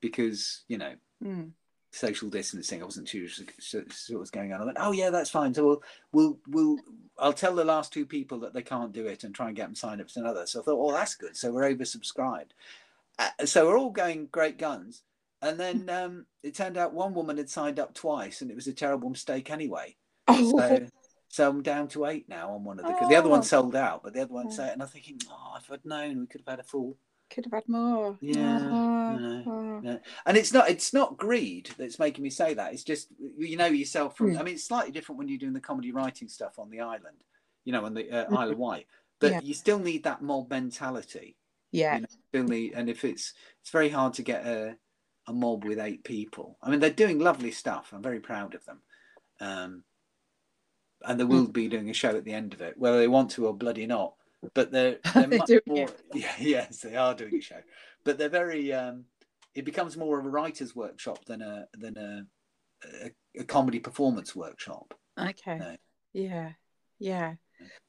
because 0.00 0.62
you 0.68 0.78
know 0.78 0.94
mm 1.24 1.50
social 1.92 2.28
distancing. 2.28 2.80
I 2.80 2.84
wasn't 2.84 3.08
too 3.08 3.26
sure 3.26 3.82
what 4.10 4.20
was 4.20 4.30
going 4.30 4.52
on. 4.52 4.60
I 4.60 4.64
went, 4.64 4.78
oh 4.80 4.92
yeah, 4.92 5.10
that's 5.10 5.30
fine. 5.30 5.52
So 5.54 5.64
we'll 5.64 5.82
we'll 6.12 6.38
we'll 6.48 6.78
I'll 7.18 7.32
tell 7.32 7.54
the 7.54 7.64
last 7.64 7.92
two 7.92 8.06
people 8.06 8.38
that 8.40 8.54
they 8.54 8.62
can't 8.62 8.92
do 8.92 9.06
it 9.06 9.24
and 9.24 9.34
try 9.34 9.48
and 9.48 9.56
get 9.56 9.66
them 9.66 9.74
signed 9.74 10.00
up 10.00 10.08
to 10.08 10.20
another. 10.20 10.46
So 10.46 10.60
I 10.60 10.64
thought, 10.64 10.78
oh, 10.78 10.92
that's 10.92 11.14
good. 11.14 11.36
So 11.36 11.52
we're 11.52 11.74
oversubscribed. 11.74 12.50
Uh, 13.18 13.44
so 13.44 13.66
we're 13.66 13.78
all 13.78 13.90
going 13.90 14.28
great 14.30 14.58
guns. 14.58 15.02
And 15.42 15.58
then 15.58 15.88
um, 15.88 16.26
it 16.42 16.54
turned 16.54 16.76
out 16.76 16.92
one 16.92 17.14
woman 17.14 17.38
had 17.38 17.48
signed 17.48 17.78
up 17.78 17.94
twice, 17.94 18.42
and 18.42 18.50
it 18.50 18.54
was 18.54 18.66
a 18.66 18.74
terrible 18.74 19.08
mistake 19.08 19.50
anyway. 19.50 19.96
Oh. 20.28 20.58
So, 20.58 20.86
so 21.28 21.48
I'm 21.48 21.62
down 21.62 21.88
to 21.88 22.06
eight 22.06 22.28
now 22.28 22.50
on 22.52 22.64
one 22.64 22.78
of 22.78 22.86
the. 22.86 22.96
Oh. 23.00 23.08
The 23.08 23.16
other 23.16 23.28
one 23.30 23.40
oh. 23.40 23.42
sold 23.42 23.74
out, 23.74 24.02
but 24.02 24.12
the 24.12 24.22
other 24.22 24.34
one 24.34 24.48
oh. 24.48 24.52
said, 24.52 24.72
and 24.72 24.82
I'm 24.82 24.88
thinking, 24.88 25.18
oh, 25.30 25.54
if 25.58 25.70
I'd 25.72 25.84
known, 25.84 26.20
we 26.20 26.26
could 26.26 26.42
have 26.42 26.58
had 26.58 26.60
a 26.60 26.68
full 26.68 26.96
could 27.30 27.44
have 27.44 27.52
had 27.52 27.68
more. 27.68 28.18
Yeah, 28.20 28.60
oh, 28.70 29.80
yeah, 29.82 29.96
and 30.26 30.36
it's 30.36 30.52
not 30.52 30.68
it's 30.68 30.92
not 30.92 31.16
greed 31.16 31.70
that's 31.78 31.98
making 31.98 32.22
me 32.22 32.30
say 32.30 32.54
that. 32.54 32.72
It's 32.72 32.84
just 32.84 33.08
you 33.38 33.56
know 33.56 33.66
yourself 33.66 34.16
from. 34.16 34.32
Mm. 34.32 34.40
I 34.40 34.42
mean, 34.42 34.54
it's 34.54 34.64
slightly 34.64 34.92
different 34.92 35.18
when 35.18 35.28
you're 35.28 35.38
doing 35.38 35.52
the 35.52 35.60
comedy 35.60 35.92
writing 35.92 36.28
stuff 36.28 36.58
on 36.58 36.70
the 36.70 36.80
island, 36.80 37.16
you 37.64 37.72
know, 37.72 37.84
on 37.84 37.94
the 37.94 38.10
uh, 38.10 38.36
Isle 38.36 38.50
of 38.50 38.58
Wight. 38.58 38.86
But 39.20 39.32
yeah. 39.32 39.40
you 39.42 39.54
still 39.54 39.78
need 39.78 40.04
that 40.04 40.22
mob 40.22 40.50
mentality. 40.50 41.36
Yeah, 41.72 41.96
you 41.96 42.00
know, 42.02 42.08
still 42.28 42.44
need, 42.44 42.72
and 42.74 42.90
if 42.90 43.04
it's 43.04 43.32
it's 43.60 43.70
very 43.70 43.88
hard 43.88 44.14
to 44.14 44.22
get 44.22 44.46
a 44.46 44.76
a 45.26 45.32
mob 45.32 45.64
with 45.64 45.78
eight 45.78 46.04
people. 46.04 46.58
I 46.62 46.70
mean, 46.70 46.80
they're 46.80 46.90
doing 46.90 47.18
lovely 47.18 47.52
stuff. 47.52 47.92
I'm 47.92 48.02
very 48.02 48.20
proud 48.20 48.54
of 48.54 48.64
them. 48.64 48.80
Um, 49.40 49.84
and 51.02 51.18
they 51.18 51.24
will 51.24 51.46
mm. 51.46 51.52
be 51.52 51.68
doing 51.68 51.88
a 51.88 51.94
show 51.94 52.10
at 52.10 52.24
the 52.24 52.34
end 52.34 52.52
of 52.52 52.60
it, 52.60 52.76
whether 52.76 52.98
they 52.98 53.08
want 53.08 53.30
to 53.32 53.46
or 53.46 53.54
bloody 53.54 53.86
not 53.86 54.14
but 54.54 54.70
they're, 54.72 54.98
they're, 55.14 55.28
much 55.28 55.50
more. 55.66 55.88
Yeah, 56.14 56.32
yes, 56.38 56.78
they 56.80 56.96
are 56.96 57.14
doing 57.14 57.36
a 57.36 57.40
show, 57.40 57.60
but 58.04 58.18
they're 58.18 58.28
very. 58.28 58.72
Um, 58.72 59.04
it 59.54 59.64
becomes 59.64 59.96
more 59.96 60.18
of 60.18 60.26
a 60.26 60.30
writer's 60.30 60.74
workshop 60.76 61.24
than 61.24 61.42
a 61.42 61.66
than 61.74 61.96
a 61.96 62.26
a, 63.04 63.40
a 63.40 63.44
comedy 63.44 63.80
performance 63.80 64.34
workshop. 64.34 64.94
Okay. 65.18 65.54
You 65.54 65.58
know? 65.58 65.76
Yeah, 66.12 66.52
yeah. 66.98 67.34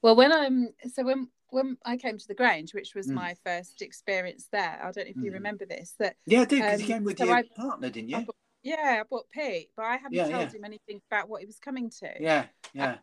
Well, 0.01 0.15
when 0.15 0.31
I'm 0.31 0.69
so 0.93 1.03
when 1.03 1.29
when 1.49 1.77
I 1.85 1.97
came 1.97 2.17
to 2.17 2.27
the 2.27 2.33
Grange, 2.33 2.73
which 2.73 2.95
was 2.95 3.07
mm. 3.07 3.13
my 3.13 3.35
first 3.45 3.81
experience 3.81 4.47
there, 4.51 4.79
I 4.81 4.91
don't 4.91 5.05
know 5.05 5.13
if 5.15 5.15
you 5.17 5.31
mm. 5.31 5.35
remember 5.35 5.65
this. 5.65 5.95
That 5.99 6.15
yeah, 6.25 6.41
I 6.41 6.45
did 6.45 6.61
because 6.61 6.75
um, 6.75 6.81
you 6.81 6.87
came 6.87 7.03
with 7.03 7.17
so 7.17 7.25
your 7.25 7.35
I, 7.35 7.43
partner, 7.55 7.89
didn't 7.89 8.09
you? 8.09 8.17
I 8.17 8.23
bought, 8.23 8.35
yeah, 8.63 8.97
I 9.01 9.03
bought 9.09 9.29
Pete, 9.29 9.69
but 9.75 9.85
I 9.85 9.93
haven't 9.93 10.13
yeah, 10.13 10.29
told 10.29 10.51
yeah. 10.51 10.57
him 10.57 10.65
anything 10.65 11.01
about 11.09 11.29
what 11.29 11.41
he 11.41 11.45
was 11.45 11.59
coming 11.59 11.89
to. 12.01 12.11
Yeah, 12.19 12.45
yeah. 12.73 12.97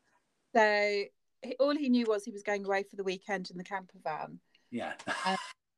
So 0.55 1.05
all 1.61 1.77
he 1.77 1.89
knew 1.89 2.07
was 2.07 2.25
he 2.25 2.31
was 2.31 2.43
going 2.43 2.65
away 2.65 2.83
for 2.83 2.97
the 2.97 3.05
weekend 3.05 3.51
in 3.51 3.59
the 3.59 3.65
camper 3.65 3.99
van. 4.03 4.39
Yeah. 4.71 4.95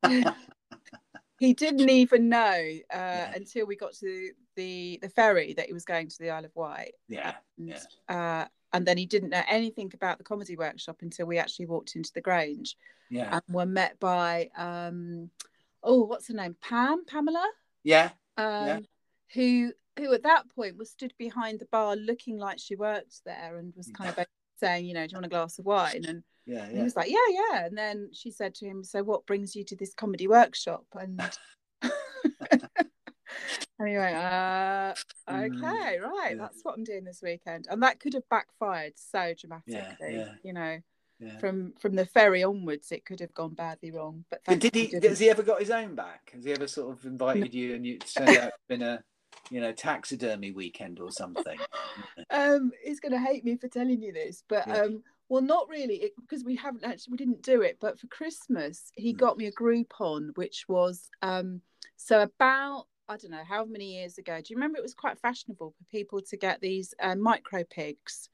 he 1.39 1.53
didn't 1.55 1.91
even 1.91 2.29
know 2.29 2.55
uh, 2.93 2.97
yeah. 2.97 3.33
until 3.35 3.67
we 3.67 3.77
got 3.77 3.95
to 3.95 4.31
the 4.57 4.99
the 5.03 5.09
ferry 5.09 5.55
that 5.55 5.67
he 5.67 5.73
was 5.73 5.85
going 5.85 6.09
to 6.09 6.19
the 6.19 6.31
Isle 6.31 6.45
of 6.45 6.55
Wight. 6.55 6.93
Yeah. 7.09 7.35
And, 7.59 7.69
yeah. 7.69 7.79
Uh, 8.09 8.47
and 8.73 8.87
then 8.87 8.97
he 8.97 9.07
didn't 9.07 9.31
know 9.31 9.43
anything 9.49 9.91
about 9.95 10.19
the 10.19 10.25
comedy 10.25 10.57
workshop 10.57 10.99
until 11.03 11.27
we 11.27 11.39
actually 11.39 11.67
walked 11.67 11.97
into 11.97 12.13
the 12.15 12.21
Grange. 12.21 12.77
Yeah. 13.11 13.29
And 13.33 13.55
were 13.55 13.67
met 13.67 13.99
by 13.99 14.51
um, 14.57 15.31
oh, 15.83 16.03
what's 16.03 16.29
her 16.29 16.35
name? 16.35 16.57
Pam, 16.61 17.05
Pamela. 17.05 17.49
Yeah. 17.83 18.11
Um, 18.37 18.67
yeah. 18.67 18.79
Who 19.35 19.73
who 19.99 20.15
at 20.15 20.23
that 20.23 20.49
point 20.55 20.77
was 20.77 20.91
stood 20.91 21.13
behind 21.19 21.59
the 21.59 21.67
bar 21.67 21.97
looking 21.97 22.39
like 22.39 22.59
she 22.59 22.77
worked 22.77 23.25
there 23.25 23.57
and 23.59 23.75
was 23.77 23.91
kind 23.91 24.11
of 24.11 24.19
saying, 24.61 24.87
you 24.87 24.95
know, 24.95 25.07
do 25.07 25.13
you 25.13 25.17
want 25.17 25.27
a 25.27 25.31
glass 25.31 25.59
of 25.59 25.65
wine? 25.65 26.05
And 26.07 26.23
yeah, 26.47 26.69
yeah. 26.69 26.77
he 26.77 26.83
was 26.83 26.97
like, 26.97 27.11
yeah, 27.11 27.17
yeah. 27.31 27.65
And 27.67 27.77
then 27.77 28.11
she 28.13 28.31
said 28.31 28.55
to 28.57 28.67
him, 28.67 28.85
so 28.85 29.03
what 29.03 29.27
brings 29.27 29.57
you 29.57 29.65
to 29.65 29.77
this 29.77 29.95
comedy 29.95 30.29
workshop? 30.29 30.85
And 30.99 31.21
anyway, 33.81 34.15
uh, 34.15 34.95
mm. 35.29 35.57
okay, 35.57 35.99
right, 35.99 36.31
yeah. 36.31 36.37
that's 36.39 36.61
what 36.63 36.77
I'm 36.77 36.85
doing 36.85 37.05
this 37.05 37.21
weekend. 37.23 37.67
And 37.71 37.83
that 37.83 38.01
could 38.01 38.15
have 38.15 38.29
backfired 38.29 38.93
so 38.97 39.35
dramatically, 39.39 40.17
yeah, 40.17 40.33
you 40.43 40.53
know. 40.53 40.79
From 41.39 41.75
from 41.79 41.97
the 41.97 42.07
ferry 42.07 42.43
onwards, 42.43 42.93
it 42.93 43.05
could 43.05 43.21
have 43.21 43.35
gone 43.35 43.53
badly 43.53 43.91
wrong. 43.91 44.25
But, 44.31 44.59
did 44.59 44.75
he? 44.75 44.87
Has 45.03 45.19
he 45.19 45.29
ever 45.29 45.43
got 45.43 45.61
his 45.61 45.71
own 45.71 45.95
back? 45.95 46.31
Has 46.33 46.45
he 46.45 46.53
ever 46.53 46.67
sort 46.67 46.97
of 46.97 47.05
invited 47.05 47.53
you 47.53 47.75
and 47.75 47.87
you 47.87 47.99
turned 47.99 48.29
out 48.39 48.53
been 48.71 48.81
a 48.81 49.03
you 49.51 49.61
know, 49.61 49.73
taxidermy 49.73 50.53
weekend 50.53 51.01
or 51.01 51.11
something. 51.11 51.59
um, 52.31 52.71
he's 52.83 53.01
going 53.01 53.13
to 53.13 53.19
hate 53.19 53.45
me 53.45 53.57
for 53.57 53.69
telling 53.69 54.01
you 54.01 54.13
this, 54.13 54.45
but 54.49 54.67
yeah. 54.67 54.83
um, 54.83 55.03
Well, 55.29 55.43
not 55.43 55.69
really, 55.69 56.13
because 56.21 56.45
we 56.45 56.57
haven't 56.57 56.85
actually 56.85 57.13
we 57.13 57.19
didn't 57.19 57.43
do 57.43 57.63
it. 57.63 57.79
But 57.81 57.99
for 57.99 58.07
Christmas, 58.09 58.91
he 58.95 59.15
mm. 59.15 59.19
got 59.19 59.39
me 59.39 59.47
a 59.47 59.53
Groupon, 59.53 60.37
which 60.37 60.65
was 60.69 61.09
um 61.23 61.61
so 61.97 62.23
about 62.23 62.87
I 63.09 63.17
don't 63.17 63.33
know 63.33 63.45
how 63.47 63.65
many 63.65 63.97
years 63.97 64.19
ago. 64.19 64.37
Do 64.37 64.45
you 64.49 64.57
remember 64.57 64.79
it 64.79 64.83
was 64.83 64.95
quite 64.95 65.19
fashionable 65.19 65.75
for 65.77 65.85
people 65.91 66.21
to 66.21 66.37
get 66.37 66.61
these 66.61 66.95
uh, 67.03 67.17
micro 67.17 67.65
pigs? 67.65 68.29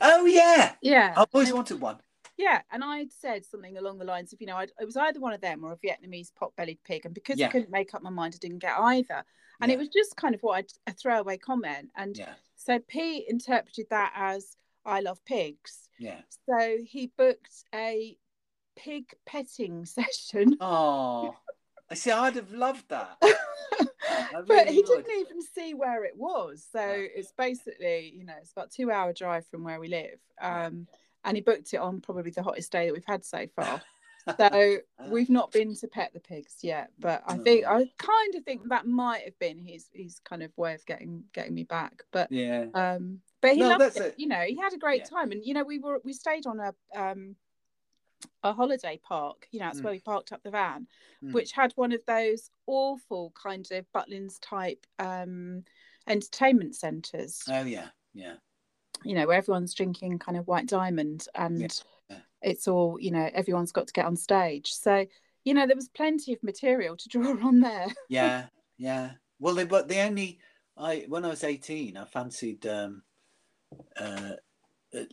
Oh 0.00 0.26
yeah, 0.26 0.74
yeah. 0.82 1.14
I 1.16 1.24
always 1.32 1.52
wanted 1.52 1.80
one. 1.80 1.98
Yeah, 2.36 2.62
and 2.70 2.84
I'd 2.84 3.12
said 3.12 3.44
something 3.44 3.76
along 3.78 3.98
the 3.98 4.04
lines 4.04 4.32
of, 4.32 4.40
you 4.40 4.46
know, 4.46 4.56
I'd, 4.56 4.70
it 4.80 4.84
was 4.84 4.96
either 4.96 5.18
one 5.18 5.32
of 5.32 5.40
them 5.40 5.64
or 5.64 5.72
a 5.72 5.76
Vietnamese 5.76 6.32
pot-bellied 6.34 6.78
pig, 6.84 7.04
and 7.04 7.12
because 7.12 7.38
yeah. 7.38 7.46
I 7.46 7.50
couldn't 7.50 7.70
make 7.70 7.94
up 7.94 8.02
my 8.02 8.10
mind, 8.10 8.34
I 8.36 8.38
didn't 8.40 8.60
get 8.60 8.78
either. 8.78 9.24
And 9.60 9.70
yeah. 9.70 9.76
it 9.76 9.78
was 9.78 9.88
just 9.88 10.16
kind 10.16 10.34
of 10.34 10.40
what 10.42 10.58
I'd, 10.58 10.72
a 10.86 10.92
throwaway 10.92 11.36
comment, 11.36 11.90
and 11.96 12.16
yeah. 12.16 12.34
so 12.56 12.78
Pete 12.78 13.26
interpreted 13.28 13.86
that 13.90 14.12
as 14.14 14.56
I 14.84 15.00
love 15.00 15.24
pigs. 15.24 15.88
Yeah. 15.98 16.20
So 16.48 16.78
he 16.84 17.12
booked 17.16 17.64
a 17.74 18.16
pig 18.76 19.14
petting 19.26 19.84
session. 19.84 20.56
Oh, 20.60 21.34
I 21.90 21.94
see. 21.94 22.10
I'd 22.10 22.36
have 22.36 22.52
loved 22.52 22.88
that. 22.88 23.20
Really 24.32 24.44
but 24.46 24.68
he 24.68 24.78
would. 24.78 24.86
didn't 24.86 25.20
even 25.20 25.42
see 25.42 25.74
where 25.74 26.04
it 26.04 26.16
was. 26.16 26.66
So 26.72 26.80
yeah. 26.80 27.06
it's 27.14 27.32
basically, 27.32 28.12
you 28.14 28.24
know, 28.24 28.34
it's 28.40 28.52
about 28.52 28.70
two 28.70 28.90
hour 28.90 29.12
drive 29.12 29.46
from 29.46 29.64
where 29.64 29.80
we 29.80 29.88
live. 29.88 30.18
Um, 30.40 30.86
and 31.24 31.36
he 31.36 31.40
booked 31.40 31.72
it 31.74 31.78
on 31.78 32.00
probably 32.00 32.30
the 32.30 32.42
hottest 32.42 32.72
day 32.72 32.86
that 32.86 32.92
we've 32.92 33.04
had 33.06 33.24
so 33.24 33.46
far. 33.54 33.82
so 34.38 34.76
we've 35.08 35.30
not 35.30 35.52
been 35.52 35.74
to 35.76 35.88
pet 35.88 36.12
the 36.12 36.20
pigs 36.20 36.56
yet, 36.62 36.90
but 36.98 37.22
I 37.26 37.36
think 37.36 37.66
I 37.66 37.90
kind 37.98 38.34
of 38.34 38.44
think 38.44 38.68
that 38.68 38.86
might 38.86 39.22
have 39.24 39.38
been 39.38 39.58
his 39.58 39.88
his 39.92 40.20
kind 40.20 40.42
of 40.42 40.50
way 40.56 40.74
of 40.74 40.84
getting 40.86 41.24
getting 41.32 41.54
me 41.54 41.64
back. 41.64 42.02
But 42.12 42.30
yeah, 42.30 42.66
um, 42.74 43.20
but 43.40 43.54
he 43.54 43.60
no, 43.60 43.76
loved 43.76 43.96
it. 43.96 44.14
You 44.16 44.28
know, 44.28 44.42
he 44.42 44.56
had 44.56 44.72
a 44.72 44.78
great 44.78 45.02
yeah. 45.02 45.18
time, 45.18 45.32
and 45.32 45.44
you 45.44 45.54
know, 45.54 45.64
we 45.64 45.78
were 45.78 46.00
we 46.04 46.12
stayed 46.12 46.46
on 46.46 46.60
a 46.60 46.74
um 46.96 47.36
a 48.42 48.52
holiday 48.52 49.00
park. 49.02 49.46
You 49.50 49.60
know, 49.60 49.66
that's 49.66 49.80
mm. 49.80 49.84
where 49.84 49.92
we 49.92 50.00
parked 50.00 50.32
up 50.32 50.42
the 50.42 50.50
van, 50.50 50.86
mm. 51.24 51.32
which 51.32 51.52
had 51.52 51.72
one 51.76 51.92
of 51.92 52.00
those 52.06 52.50
awful 52.66 53.32
kind 53.40 53.66
of 53.70 53.86
Butlins 53.94 54.38
type 54.40 54.86
um 54.98 55.64
entertainment 56.06 56.74
centres. 56.74 57.42
Oh 57.48 57.64
yeah, 57.64 57.88
yeah 58.14 58.34
you 59.04 59.14
know, 59.14 59.26
where 59.26 59.36
everyone's 59.36 59.74
drinking 59.74 60.18
kind 60.18 60.36
of 60.36 60.46
white 60.46 60.66
diamond 60.66 61.26
and 61.34 61.60
yeah. 61.60 61.68
It's 62.42 62.68
all, 62.68 62.98
you 63.00 63.10
know, 63.10 63.28
everyone's 63.32 63.72
got 63.72 63.86
to 63.86 63.92
get 63.92 64.06
on 64.06 64.16
stage. 64.16 64.72
So, 64.72 65.06
you 65.44 65.54
know, 65.54 65.66
there 65.66 65.76
was 65.76 65.88
plenty 65.88 66.32
of 66.32 66.42
material 66.42 66.96
to 66.96 67.08
draw 67.08 67.36
on 67.42 67.60
there. 67.60 67.88
yeah, 68.08 68.46
yeah. 68.76 69.12
Well, 69.38 69.54
they 69.54 69.64
but 69.64 69.88
the 69.88 70.00
only 70.00 70.40
I 70.76 71.04
when 71.08 71.24
I 71.24 71.28
was 71.28 71.44
eighteen, 71.44 71.96
I 71.96 72.04
fancied 72.04 72.66
um, 72.66 73.02
uh, 73.96 74.32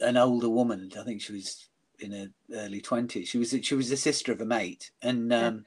an 0.02 0.18
older 0.18 0.50
woman. 0.50 0.92
I 1.00 1.04
think 1.04 1.22
she 1.22 1.34
was 1.34 1.70
in 2.00 2.12
her 2.12 2.28
early 2.54 2.82
twenties. 2.82 3.30
She 3.30 3.38
was 3.38 3.56
she 3.62 3.76
was 3.76 3.90
the 3.90 3.98
sister 3.98 4.32
of 4.32 4.42
a 4.42 4.46
mate, 4.46 4.92
and 5.02 5.32
um, 5.32 5.66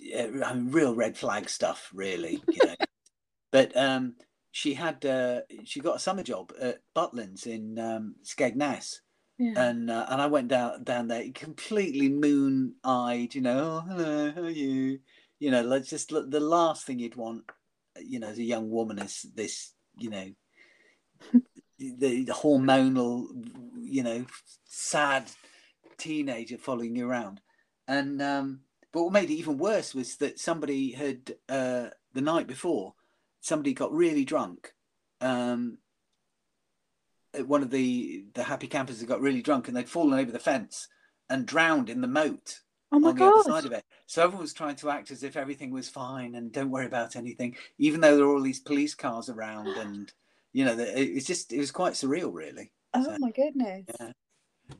yeah. 0.00 0.28
I 0.44 0.54
mean, 0.54 0.70
real 0.70 0.94
red 0.94 1.16
flag 1.16 1.48
stuff, 1.48 1.90
really. 1.94 2.42
You 2.48 2.66
know. 2.66 2.74
but 3.52 3.76
um, 3.76 4.14
she 4.50 4.74
had 4.74 5.04
uh, 5.04 5.40
she 5.64 5.80
got 5.80 5.96
a 5.96 6.00
summer 6.00 6.22
job 6.22 6.52
at 6.60 6.80
Butlins 6.94 7.46
in 7.46 7.78
um, 7.78 8.14
Skegness. 8.24 9.00
Yeah. 9.38 9.68
And 9.68 9.90
uh, 9.90 10.06
and 10.08 10.22
I 10.22 10.26
went 10.26 10.48
down 10.48 10.82
down 10.84 11.08
there 11.08 11.24
completely 11.34 12.08
moon 12.08 12.74
eyed, 12.84 13.34
you 13.34 13.42
know. 13.42 13.82
Oh, 13.84 13.88
hello, 13.88 14.32
how 14.32 14.40
are 14.42 14.50
you? 14.50 15.00
You 15.38 15.50
know, 15.50 15.62
like 15.62 15.84
just 15.84 16.08
the 16.08 16.40
last 16.40 16.86
thing 16.86 16.98
you'd 16.98 17.16
want, 17.16 17.44
you 18.00 18.18
know, 18.18 18.28
as 18.28 18.38
a 18.38 18.42
young 18.42 18.70
woman 18.70 18.98
is 18.98 19.26
this, 19.34 19.74
you 19.98 20.08
know, 20.08 20.30
the, 21.78 22.24
the 22.24 22.32
hormonal, 22.32 23.26
you 23.78 24.02
know, 24.02 24.24
sad 24.64 25.30
teenager 25.98 26.56
following 26.56 26.96
you 26.96 27.08
around. 27.08 27.40
And 27.86 28.22
um, 28.22 28.60
but 28.92 29.02
what 29.02 29.12
made 29.12 29.30
it 29.30 29.34
even 29.34 29.58
worse 29.58 29.94
was 29.94 30.16
that 30.16 30.38
somebody 30.38 30.92
had 30.92 31.34
uh, 31.50 31.88
the 32.14 32.22
night 32.22 32.46
before 32.46 32.94
somebody 33.40 33.74
got 33.74 33.92
really 33.92 34.24
drunk. 34.24 34.72
Um, 35.20 35.78
one 37.44 37.62
of 37.62 37.70
the 37.70 38.24
the 38.34 38.42
happy 38.42 38.66
campers 38.66 39.00
had 39.00 39.08
got 39.08 39.20
really 39.20 39.42
drunk 39.42 39.68
and 39.68 39.76
they'd 39.76 39.88
fallen 39.88 40.18
over 40.18 40.30
the 40.30 40.38
fence 40.38 40.88
and 41.28 41.46
drowned 41.46 41.90
in 41.90 42.00
the 42.00 42.08
moat 42.08 42.60
oh 42.92 42.96
on 42.96 43.02
the 43.02 43.12
God. 43.12 43.32
other 43.34 43.50
side 43.50 43.64
of 43.64 43.72
it. 43.72 43.84
So 44.06 44.22
everyone 44.22 44.42
was 44.42 44.52
trying 44.52 44.76
to 44.76 44.90
act 44.90 45.10
as 45.10 45.22
if 45.22 45.36
everything 45.36 45.70
was 45.70 45.88
fine 45.88 46.34
and 46.34 46.52
don't 46.52 46.70
worry 46.70 46.86
about 46.86 47.16
anything, 47.16 47.56
even 47.78 48.00
though 48.00 48.16
there 48.16 48.26
were 48.26 48.34
all 48.34 48.42
these 48.42 48.60
police 48.60 48.94
cars 48.94 49.28
around 49.28 49.68
and 49.76 50.12
you 50.52 50.64
know 50.64 50.78
it 50.78 51.14
was 51.14 51.24
just 51.24 51.52
it 51.52 51.58
was 51.58 51.70
quite 51.70 51.94
surreal, 51.94 52.32
really. 52.32 52.72
Oh 52.94 53.04
so, 53.04 53.16
my 53.18 53.30
goodness. 53.30 53.84
Yeah. 54.00 54.10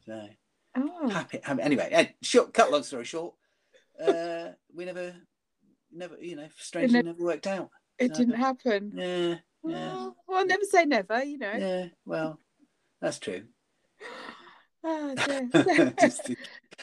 So 0.05 0.29
oh. 0.77 1.09
happy, 1.09 1.40
happy. 1.42 1.62
Anyway, 1.62 2.14
short. 2.23 2.53
Cut 2.55 2.71
long 2.71 2.83
story 2.83 3.05
short. 3.05 3.35
Uh, 4.01 4.49
we 4.75 4.85
never, 4.85 5.14
never, 5.90 6.19
you 6.21 6.37
know, 6.37 6.49
strangely 6.59 7.03
never 7.03 7.23
worked 7.23 7.47
out 7.47 7.71
it 7.99 8.14
didn't 8.14 8.35
happen. 8.35 8.92
Yeah, 8.95 9.35
yeah. 9.64 10.11
Well, 10.27 10.47
never 10.47 10.64
say 10.64 10.85
never, 10.85 11.23
you 11.23 11.38
know. 11.38 11.53
Yeah, 11.53 11.87
well, 12.05 12.40
that's 13.07 13.21
true. 13.21 13.42
oh, 14.83 15.14
so, 15.55 16.35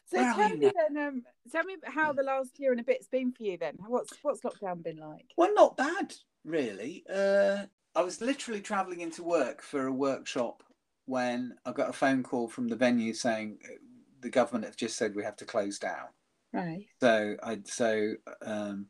so 0.06 0.18
tell 0.18 0.50
me 0.56 0.72
then, 0.74 1.06
um, 1.06 1.24
tell 1.52 1.66
me 1.66 1.76
how 1.84 2.14
the 2.14 2.24
last 2.24 2.58
year 2.60 2.72
and 2.72 2.80
a 2.80 2.84
bit's 2.84 3.08
been 3.08 3.34
for 3.34 3.44
you. 3.44 3.58
Then, 3.58 3.76
what's 3.88 4.14
what's 4.22 4.40
lockdown 4.40 4.82
been 4.82 4.98
like? 4.98 5.26
Well, 5.36 5.54
not 5.54 5.76
bad, 5.76 6.14
really. 6.46 7.04
Uh, 7.14 7.64
I 7.94 8.02
was 8.02 8.22
literally 8.22 8.62
travelling 8.62 9.02
into 9.02 9.22
work 9.22 9.62
for 9.62 9.88
a 9.88 9.92
workshop 9.92 10.64
when 11.08 11.56
I 11.66 11.74
got 11.74 11.90
a 11.90 11.94
phone 11.94 12.24
call 12.24 12.48
from 12.48 12.70
the 12.70 12.78
venue 12.78 13.14
saying 13.14 13.58
uh, 13.66 13.74
the 14.22 14.30
government 14.30 14.64
have 14.64 14.78
just 14.78 14.96
said 14.96 15.16
we 15.16 15.26
have 15.26 15.36
to 15.38 15.46
close 15.46 15.78
down. 15.78 16.08
Right. 16.54 16.86
So 17.02 17.36
I 17.44 17.60
so 17.66 18.14
um, 18.46 18.88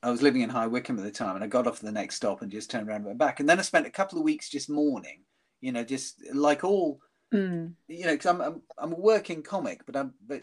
I 0.00 0.10
was 0.10 0.22
living 0.22 0.42
in 0.42 0.50
High 0.50 0.68
Wycombe 0.68 0.98
at 0.98 1.04
the 1.04 1.10
time, 1.10 1.34
and 1.34 1.44
I 1.44 1.48
got 1.48 1.66
off 1.66 1.80
the 1.80 1.90
next 1.90 2.14
stop 2.14 2.40
and 2.40 2.52
just 2.52 2.70
turned 2.70 2.88
around 2.88 2.98
and 2.98 3.06
went 3.06 3.18
back. 3.18 3.40
And 3.40 3.48
then 3.48 3.58
I 3.58 3.62
spent 3.62 3.88
a 3.88 3.90
couple 3.90 4.18
of 4.18 4.24
weeks 4.24 4.48
just 4.48 4.70
mourning, 4.70 5.22
you 5.60 5.72
know, 5.72 5.84
just 5.84 6.22
like 6.32 6.64
all, 6.64 7.00
mm. 7.32 7.72
you 7.88 8.04
know, 8.04 8.12
because 8.12 8.26
I'm, 8.26 8.40
I'm 8.40 8.62
I'm 8.78 8.92
a 8.92 8.96
working 8.96 9.42
comic, 9.42 9.84
but 9.86 9.96
I'm 9.96 10.14
but 10.26 10.42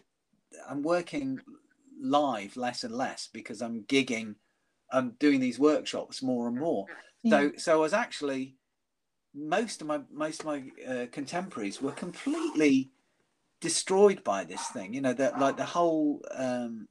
I'm 0.69 0.83
working 0.83 1.39
live 2.01 2.57
less 2.57 2.83
and 2.83 2.93
less 2.93 3.29
because 3.31 3.61
I'm 3.61 3.83
gigging, 3.83 4.35
I'm 4.91 5.15
doing 5.19 5.39
these 5.39 5.59
workshops 5.59 6.21
more 6.21 6.47
and 6.47 6.57
more. 6.57 6.85
Yeah. 7.23 7.29
So 7.31 7.51
so 7.57 7.73
I 7.73 7.77
was 7.77 7.93
actually 7.93 8.55
most 9.33 9.81
of 9.81 9.87
my 9.87 10.01
most 10.11 10.41
of 10.41 10.45
my 10.45 10.63
uh, 10.87 11.05
contemporaries 11.11 11.81
were 11.81 11.91
completely 11.91 12.91
destroyed 13.61 14.23
by 14.23 14.43
this 14.43 14.67
thing. 14.67 14.93
You 14.93 15.01
know 15.01 15.13
that 15.13 15.39
like 15.39 15.57
the 15.57 15.65
whole 15.65 16.21
um, 16.35 16.87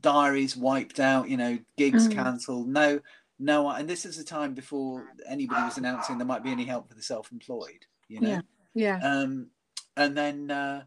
diaries 0.00 0.56
wiped 0.56 1.00
out, 1.00 1.28
you 1.28 1.36
know, 1.36 1.58
gigs 1.76 2.08
mm. 2.08 2.12
cancelled. 2.12 2.68
No, 2.68 3.00
no, 3.40 3.70
and 3.70 3.88
this 3.88 4.04
is 4.04 4.18
a 4.18 4.24
time 4.24 4.52
before 4.52 5.06
anybody 5.26 5.62
was 5.62 5.78
announcing 5.78 6.18
there 6.18 6.26
might 6.26 6.44
be 6.44 6.50
any 6.50 6.66
help 6.66 6.88
for 6.88 6.94
the 6.94 7.02
self-employed. 7.02 7.86
You 8.06 8.20
know, 8.20 8.28
yeah, 8.28 8.40
yeah. 8.74 8.98
Um, 9.02 9.48
and 9.96 10.16
then 10.16 10.50
uh, 10.50 10.82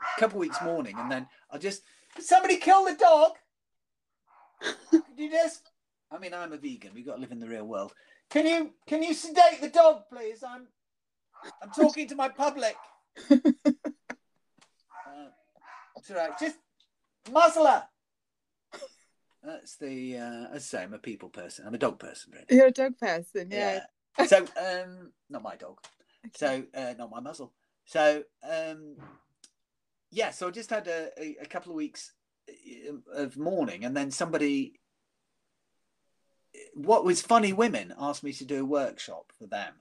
a 0.00 0.20
couple 0.20 0.38
of 0.38 0.40
weeks 0.40 0.56
mourning, 0.64 0.94
and 0.98 1.12
then 1.12 1.26
I 1.50 1.58
just 1.58 1.82
somebody 2.18 2.56
kill 2.56 2.86
the 2.86 2.94
dog. 2.94 3.32
Can 4.90 5.02
you 5.18 5.30
just? 5.30 5.70
I 6.10 6.18
mean, 6.18 6.32
I'm 6.32 6.54
a 6.54 6.56
vegan. 6.56 6.92
We've 6.94 7.06
got 7.06 7.16
to 7.16 7.20
live 7.20 7.32
in 7.32 7.38
the 7.38 7.48
real 7.48 7.66
world. 7.66 7.92
Can 8.30 8.46
you 8.46 8.70
can 8.86 9.02
you 9.02 9.12
sedate 9.12 9.60
the 9.60 9.68
dog, 9.68 10.04
please? 10.10 10.42
I'm 10.42 10.68
I'm 11.62 11.70
talking 11.70 12.08
to 12.08 12.16
my 12.16 12.30
public. 12.30 12.76
uh, 13.30 13.36
it's 15.96 16.10
all 16.10 16.16
right. 16.16 16.38
Just 16.40 16.56
muzzle 17.30 17.66
her. 17.66 17.84
That's 19.48 19.76
the 19.76 20.18
uh, 20.18 20.46
as 20.52 20.56
I 20.56 20.58
say, 20.58 20.82
I'm 20.82 20.92
a 20.92 20.98
people 20.98 21.30
person. 21.30 21.66
I'm 21.66 21.74
a 21.74 21.78
dog 21.78 21.98
person. 21.98 22.34
Really. 22.34 22.44
You're 22.50 22.66
a 22.66 22.70
dog 22.70 22.98
person, 22.98 23.48
yeah. 23.50 23.80
yeah. 24.18 24.26
So, 24.26 24.40
um, 24.40 25.12
not 25.30 25.42
my 25.42 25.56
dog. 25.56 25.78
Okay. 26.26 26.30
So, 26.36 26.64
uh, 26.74 26.94
not 26.98 27.10
my 27.10 27.20
muzzle. 27.20 27.54
So, 27.86 28.24
um, 28.42 28.96
yeah. 30.10 30.32
So 30.32 30.48
I 30.48 30.50
just 30.50 30.68
had 30.68 30.86
a, 30.86 31.08
a, 31.18 31.36
a 31.42 31.46
couple 31.46 31.72
of 31.72 31.76
weeks 31.76 32.12
uh, 32.50 33.22
of 33.22 33.38
mourning, 33.38 33.86
and 33.86 33.96
then 33.96 34.10
somebody, 34.10 34.80
what 36.74 37.06
was 37.06 37.22
funny 37.22 37.54
women, 37.54 37.94
asked 37.98 38.24
me 38.24 38.34
to 38.34 38.44
do 38.44 38.60
a 38.60 38.66
workshop 38.66 39.32
for 39.38 39.46
them, 39.46 39.72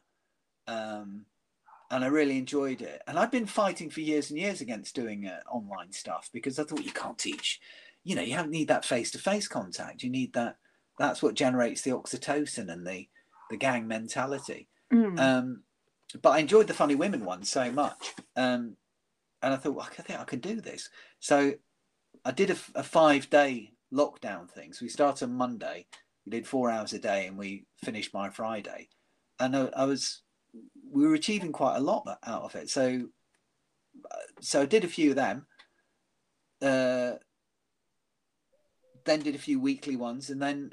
um, 0.67 1.25
and 1.91 2.05
I 2.05 2.07
really 2.07 2.37
enjoyed 2.37 2.81
it. 2.81 3.01
And 3.05 3.19
I've 3.19 3.31
been 3.31 3.47
fighting 3.47 3.89
for 3.89 3.99
years 3.99 4.29
and 4.29 4.39
years 4.39 4.61
against 4.61 4.95
doing 4.95 5.27
uh, 5.27 5.41
online 5.51 5.91
stuff 5.91 6.29
because 6.31 6.57
I 6.57 6.63
thought 6.63 6.85
you 6.85 6.93
can't 6.93 7.17
teach 7.17 7.59
you 8.07 8.15
know, 8.15 8.21
you 8.21 8.37
don't 8.37 8.49
need 8.49 8.69
that 8.69 8.85
face 8.85 9.11
to 9.11 9.17
face 9.17 9.49
contact. 9.49 10.01
You 10.01 10.09
need 10.09 10.31
that. 10.33 10.55
That's 10.97 11.21
what 11.21 11.35
generates 11.35 11.81
the 11.81 11.91
oxytocin 11.91 12.71
and 12.71 12.87
the 12.87 13.09
the 13.49 13.57
gang 13.57 13.85
mentality. 13.85 14.69
Mm. 14.93 15.19
Um, 15.19 15.63
but 16.21 16.29
I 16.29 16.39
enjoyed 16.39 16.67
the 16.67 16.73
funny 16.73 16.95
women 16.95 17.25
one 17.25 17.43
so 17.43 17.69
much, 17.69 18.13
um, 18.37 18.77
and 19.41 19.53
I 19.53 19.57
thought, 19.57 19.75
well, 19.75 19.89
I 19.91 20.01
think 20.01 20.21
I 20.21 20.23
could 20.23 20.39
do 20.39 20.61
this. 20.61 20.89
So 21.19 21.53
I 22.23 22.31
did 22.31 22.49
a, 22.49 22.55
a 22.75 22.83
five 22.83 23.29
day 23.29 23.73
lockdown 23.93 24.49
thing. 24.49 24.71
So 24.71 24.85
we 24.85 24.89
started 24.89 25.25
on 25.25 25.33
Monday. 25.33 25.85
We 26.25 26.31
did 26.31 26.47
four 26.47 26.71
hours 26.71 26.93
a 26.93 26.99
day, 26.99 27.27
and 27.27 27.37
we 27.37 27.65
finished 27.83 28.13
by 28.13 28.29
Friday. 28.29 28.87
And 29.37 29.53
I, 29.53 29.69
I 29.75 29.83
was 29.83 30.21
we 30.89 31.05
were 31.05 31.13
achieving 31.13 31.51
quite 31.51 31.75
a 31.75 31.81
lot 31.81 32.07
out 32.25 32.43
of 32.43 32.55
it. 32.55 32.69
So, 32.69 33.09
so 34.39 34.61
I 34.61 34.65
did 34.65 34.85
a 34.85 34.87
few 34.87 35.09
of 35.09 35.17
them. 35.17 35.45
Uh, 36.61 37.17
then 39.07 39.21
did 39.21 39.33
a 39.33 39.39
few 39.39 39.59
weekly 39.59 39.95
ones, 39.95 40.29
and 40.29 40.39
then 40.39 40.69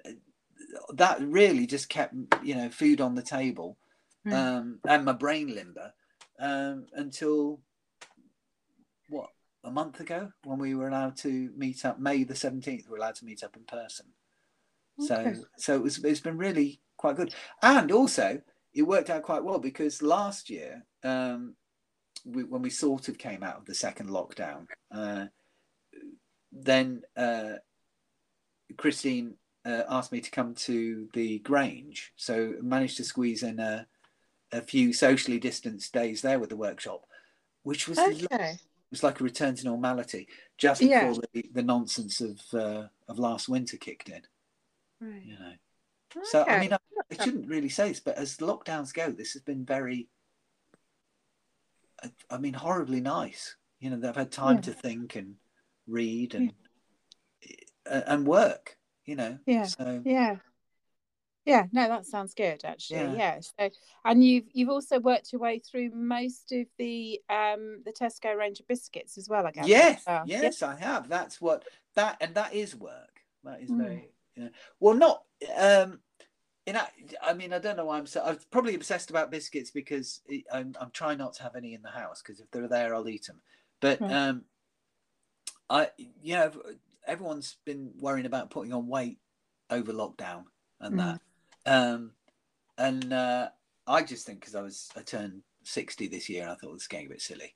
that 0.93 1.21
really 1.23 1.67
just 1.67 1.89
kept 1.89 2.15
you 2.43 2.55
know 2.55 2.69
food 2.69 3.01
on 3.01 3.15
the 3.15 3.23
table, 3.23 3.79
mm. 4.27 4.33
um, 4.35 4.81
and 4.87 5.05
my 5.05 5.13
brain 5.13 5.55
limber 5.55 5.95
um, 6.39 6.87
until 6.93 7.61
what 9.09 9.31
a 9.65 9.71
month 9.71 10.01
ago 10.01 10.31
when 10.45 10.59
we 10.59 10.75
were 10.75 10.89
allowed 10.89 11.17
to 11.19 11.51
meet 11.57 11.85
up. 11.85 11.99
May 11.99 12.25
the 12.25 12.35
seventeenth, 12.35 12.85
we 12.87 12.93
were 12.93 12.99
allowed 12.99 13.17
to 13.17 13.25
meet 13.25 13.43
up 13.43 13.57
in 13.57 13.65
person. 13.65 14.07
Okay. 15.03 15.35
So 15.35 15.45
so 15.57 15.75
it 15.77 15.83
was 15.83 16.05
it's 16.05 16.21
been 16.21 16.39
really 16.39 16.81
quite 16.99 17.17
good, 17.17 17.35
and 17.63 17.91
also 17.91 18.43
it 18.75 18.83
worked 18.83 19.11
out 19.11 19.23
quite 19.23 19.45
well 19.45 19.59
because 19.59 20.03
last 20.03 20.51
year, 20.51 20.85
um, 21.05 21.55
we, 22.25 22.43
when 22.43 22.63
we 22.63 22.71
sort 22.71 23.09
of 23.09 23.19
came 23.19 23.43
out 23.43 23.57
of 23.57 23.67
the 23.67 23.75
second 23.75 24.09
lockdown, 24.09 24.67
uh, 24.93 25.27
then 26.53 27.03
uh, 27.17 27.55
Christine 28.77 29.35
uh, 29.65 29.83
asked 29.89 30.13
me 30.13 30.21
to 30.21 30.31
come 30.31 30.55
to 30.55 31.09
the 31.13 31.39
Grange, 31.41 32.13
so 32.17 32.55
managed 32.61 32.97
to 32.99 33.05
squeeze 33.05 33.43
in 33.43 33.59
a, 33.59 33.87
a 34.53 34.61
few 34.61 34.93
socially 34.93 35.39
distanced 35.39 35.93
days 35.93 36.23
there 36.23 36.39
with 36.39 36.51
the 36.51 36.57
workshop, 36.57 37.07
which 37.63 37.89
was 37.89 37.99
okay. 37.99 38.27
it 38.31 38.61
was 38.91 39.03
like 39.03 39.21
a 39.21 39.25
return 39.25 39.55
to 39.57 39.65
normality 39.65 40.29
just 40.59 40.81
before 40.81 41.15
the, 41.33 41.51
the 41.53 41.63
nonsense 41.63 42.21
of 42.21 42.41
uh, 42.53 42.87
of 43.09 43.19
last 43.19 43.49
winter 43.49 43.77
kicked 43.77 44.09
in. 44.09 44.23
Right. 45.01 45.23
You 45.25 45.39
know. 45.39 45.53
Okay. 46.17 46.25
So 46.25 46.45
I 46.45 46.61
mean, 46.61 46.73
I, 46.73 46.79
I, 47.11 47.25
shouldn't 47.25 47.49
really 47.49 47.69
say 47.69 47.89
this, 47.89 48.01
but 48.01 48.17
as 48.17 48.37
lockdowns 48.37 48.95
go, 48.95 49.11
this 49.11 49.33
has 49.33 49.43
been 49.43 49.65
very, 49.65 50.09
I, 52.31 52.39
mean, 52.39 52.55
horribly 52.55 53.01
nice. 53.01 53.57
You 53.81 53.91
know, 53.91 53.97
they've 53.97 54.15
had 54.15 54.31
time 54.31 54.57
yeah. 54.57 54.63
to 54.63 54.73
think 54.73 55.17
and 55.17 55.35
read 55.89 56.35
and 56.35 56.47
yeah. 56.47 56.64
And 57.87 58.27
work. 58.27 58.77
You 59.05 59.17
know. 59.17 59.39
Yeah. 59.47 59.65
So 59.65 60.03
yeah. 60.05 60.37
Yeah, 61.47 61.67
no, 61.73 61.89
that 61.89 62.07
sounds 62.07 62.33
good 62.33 62.63
actually. 62.65 63.01
Yeah. 63.01 63.15
yeah. 63.15 63.41
So, 63.41 63.71
and 64.07 64.25
you've 64.25 64.47
you've 64.53 64.71
also 64.71 64.99
worked 64.99 65.33
your 65.33 65.43
way 65.43 65.59
through 65.59 65.91
most 65.91 66.53
of 66.53 66.67
the 66.79 67.21
um 67.29 67.83
the 67.85 67.93
Tesco 67.93 68.35
range 68.37 68.61
of 68.61 68.67
biscuits 68.67 69.19
as 69.19 69.29
well, 69.29 69.47
I 69.47 69.51
guess. 69.51 69.69
Yes, 69.69 70.03
well. 70.07 70.23
yes. 70.27 70.63
I 70.63 70.77
have. 70.77 71.09
That's 71.09 71.43
what 71.43 71.65
that 71.97 72.17
and 72.23 72.35
that 72.35 72.55
is 72.55 72.75
work. 72.75 73.21
That 73.45 73.61
is 73.61 73.71
mm. 73.71 73.77
very 73.77 74.09
yeah. 74.37 74.49
Well, 74.81 74.95
not 74.95 75.23
um, 75.57 76.01
in 76.67 76.79
I 77.23 77.35
mean, 77.35 77.53
I 77.53 77.59
don't 77.59 77.77
know 77.77 77.85
why 77.85 77.99
I'm 77.99 78.07
so. 78.07 78.23
I'm 78.25 78.39
probably 78.51 78.75
obsessed 78.75 79.11
about 79.11 79.31
biscuits 79.31 79.71
because 79.71 80.23
I'm, 80.53 80.75
I'm 80.81 80.91
trying 80.91 81.19
not 81.19 81.35
to 81.35 81.43
have 81.43 81.57
any 81.57 81.75
in 81.75 81.83
the 81.83 81.91
house 81.91 82.23
because 82.23 82.41
if 82.41 82.51
they're 82.51 82.69
there, 82.69 82.95
I'll 82.95 83.09
eat 83.09 83.27
them. 83.27 83.41
But 83.81 84.01
right. 84.01 84.13
um, 84.13 84.45
I, 85.69 85.91
you 86.23 86.35
know, 86.37 86.53
everyone's 87.07 87.57
been 87.65 87.93
worrying 87.99 88.27
about 88.27 88.51
putting 88.51 88.73
on 88.73 88.89
weight 88.89 89.19
over 89.71 89.93
lockdown 89.93 90.45
and 90.81 90.95
mm. 90.95 90.99
that. 90.99 91.21
Um, 91.67 92.13
and 92.79 93.13
uh, 93.13 93.49
I 93.87 94.03
just 94.03 94.27
think 94.27 94.41
because 94.41 94.55
I 94.55 94.63
was 94.63 94.91
I 94.97 95.03
turned 95.03 95.43
sixty 95.63 96.09
this 96.09 96.29
year, 96.29 96.43
and 96.43 96.51
I 96.51 96.55
thought 96.55 96.71
it 96.71 96.73
was 96.73 96.87
getting 96.87 97.07
a 97.07 97.11
bit 97.11 97.23
silly. 97.23 97.55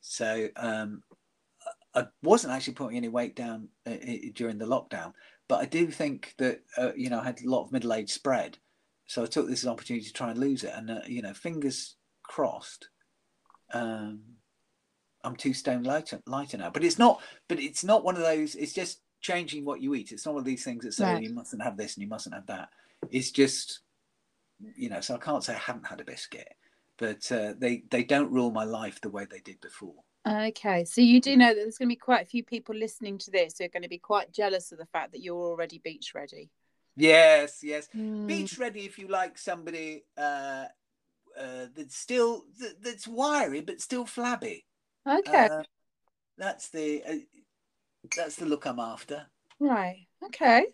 So 0.00 0.48
um, 0.56 1.02
I 1.94 2.06
wasn't 2.22 2.52
actually 2.52 2.74
putting 2.74 2.96
any 2.96 3.08
weight 3.08 3.34
down 3.36 3.68
uh, 3.86 3.96
during 4.34 4.58
the 4.58 4.66
lockdown, 4.66 5.12
but 5.48 5.60
I 5.60 5.64
do 5.64 5.88
think 5.88 6.34
that 6.38 6.60
uh, 6.76 6.92
you 6.96 7.10
know 7.10 7.20
I 7.20 7.24
had 7.24 7.40
a 7.40 7.50
lot 7.50 7.64
of 7.64 7.72
middle 7.72 7.92
age 7.92 8.10
spread, 8.10 8.58
so 9.06 9.22
I 9.22 9.26
took 9.26 9.48
this 9.48 9.60
as 9.60 9.64
an 9.64 9.70
opportunity 9.70 10.06
to 10.06 10.12
try 10.12 10.30
and 10.30 10.38
lose 10.38 10.64
it. 10.64 10.72
And 10.74 10.90
uh, 10.90 11.00
you 11.06 11.22
know, 11.22 11.34
fingers 11.34 11.96
crossed. 12.22 12.88
Um, 13.72 14.20
I'm 15.26 15.34
two 15.34 15.52
stone 15.52 15.82
lighter, 15.82 16.20
lighter 16.26 16.56
now, 16.56 16.70
but 16.70 16.84
it's 16.84 16.98
not. 16.98 17.20
But 17.48 17.58
it's 17.58 17.82
not 17.82 18.04
one 18.04 18.14
of 18.14 18.22
those. 18.22 18.54
It's 18.54 18.72
just 18.72 19.00
changing 19.20 19.64
what 19.64 19.82
you 19.82 19.94
eat. 19.94 20.12
It's 20.12 20.24
not 20.24 20.34
one 20.34 20.42
of 20.42 20.46
these 20.46 20.64
things 20.64 20.84
that 20.84 20.94
say 20.94 21.12
right. 21.12 21.22
you 21.22 21.34
mustn't 21.34 21.62
have 21.62 21.76
this 21.76 21.96
and 21.96 22.02
you 22.02 22.08
mustn't 22.08 22.34
have 22.34 22.46
that. 22.46 22.68
It's 23.10 23.32
just, 23.32 23.80
you 24.76 24.88
know. 24.88 25.00
So 25.00 25.16
I 25.16 25.18
can't 25.18 25.42
say 25.42 25.54
I 25.54 25.58
haven't 25.58 25.86
had 25.86 26.00
a 26.00 26.04
biscuit, 26.04 26.54
but 26.96 27.30
uh, 27.32 27.54
they 27.58 27.82
they 27.90 28.04
don't 28.04 28.30
rule 28.30 28.52
my 28.52 28.64
life 28.64 29.00
the 29.00 29.10
way 29.10 29.26
they 29.28 29.40
did 29.40 29.60
before. 29.60 29.96
Okay, 30.28 30.84
so 30.84 31.00
you 31.00 31.20
do 31.20 31.36
know 31.36 31.48
that 31.48 31.56
there's 31.56 31.78
going 31.78 31.88
to 31.88 31.92
be 31.92 31.96
quite 31.96 32.22
a 32.22 32.28
few 32.28 32.42
people 32.42 32.74
listening 32.74 33.18
to 33.18 33.30
this 33.30 33.58
who 33.58 33.64
are 33.64 33.68
going 33.68 33.84
to 33.84 33.88
be 33.88 33.98
quite 33.98 34.32
jealous 34.32 34.72
of 34.72 34.78
the 34.78 34.86
fact 34.86 35.12
that 35.12 35.22
you're 35.22 35.36
already 35.36 35.78
beach 35.78 36.12
ready. 36.14 36.50
Yes, 36.96 37.60
yes, 37.62 37.88
mm. 37.94 38.26
beach 38.26 38.58
ready. 38.58 38.80
If 38.80 38.98
you 38.98 39.08
like 39.08 39.38
somebody 39.38 40.04
uh, 40.16 40.66
uh, 41.38 41.66
that's 41.76 41.96
still 41.96 42.44
that, 42.58 42.82
that's 42.82 43.08
wiry 43.08 43.60
but 43.60 43.80
still 43.80 44.06
flabby. 44.06 44.64
Okay, 45.06 45.46
uh, 45.46 45.62
that's 46.36 46.68
the 46.70 47.02
uh, 47.08 47.14
that's 48.16 48.36
the 48.36 48.46
look 48.46 48.66
I'm 48.66 48.80
after. 48.80 49.26
Right. 49.60 50.06
Okay. 50.24 50.66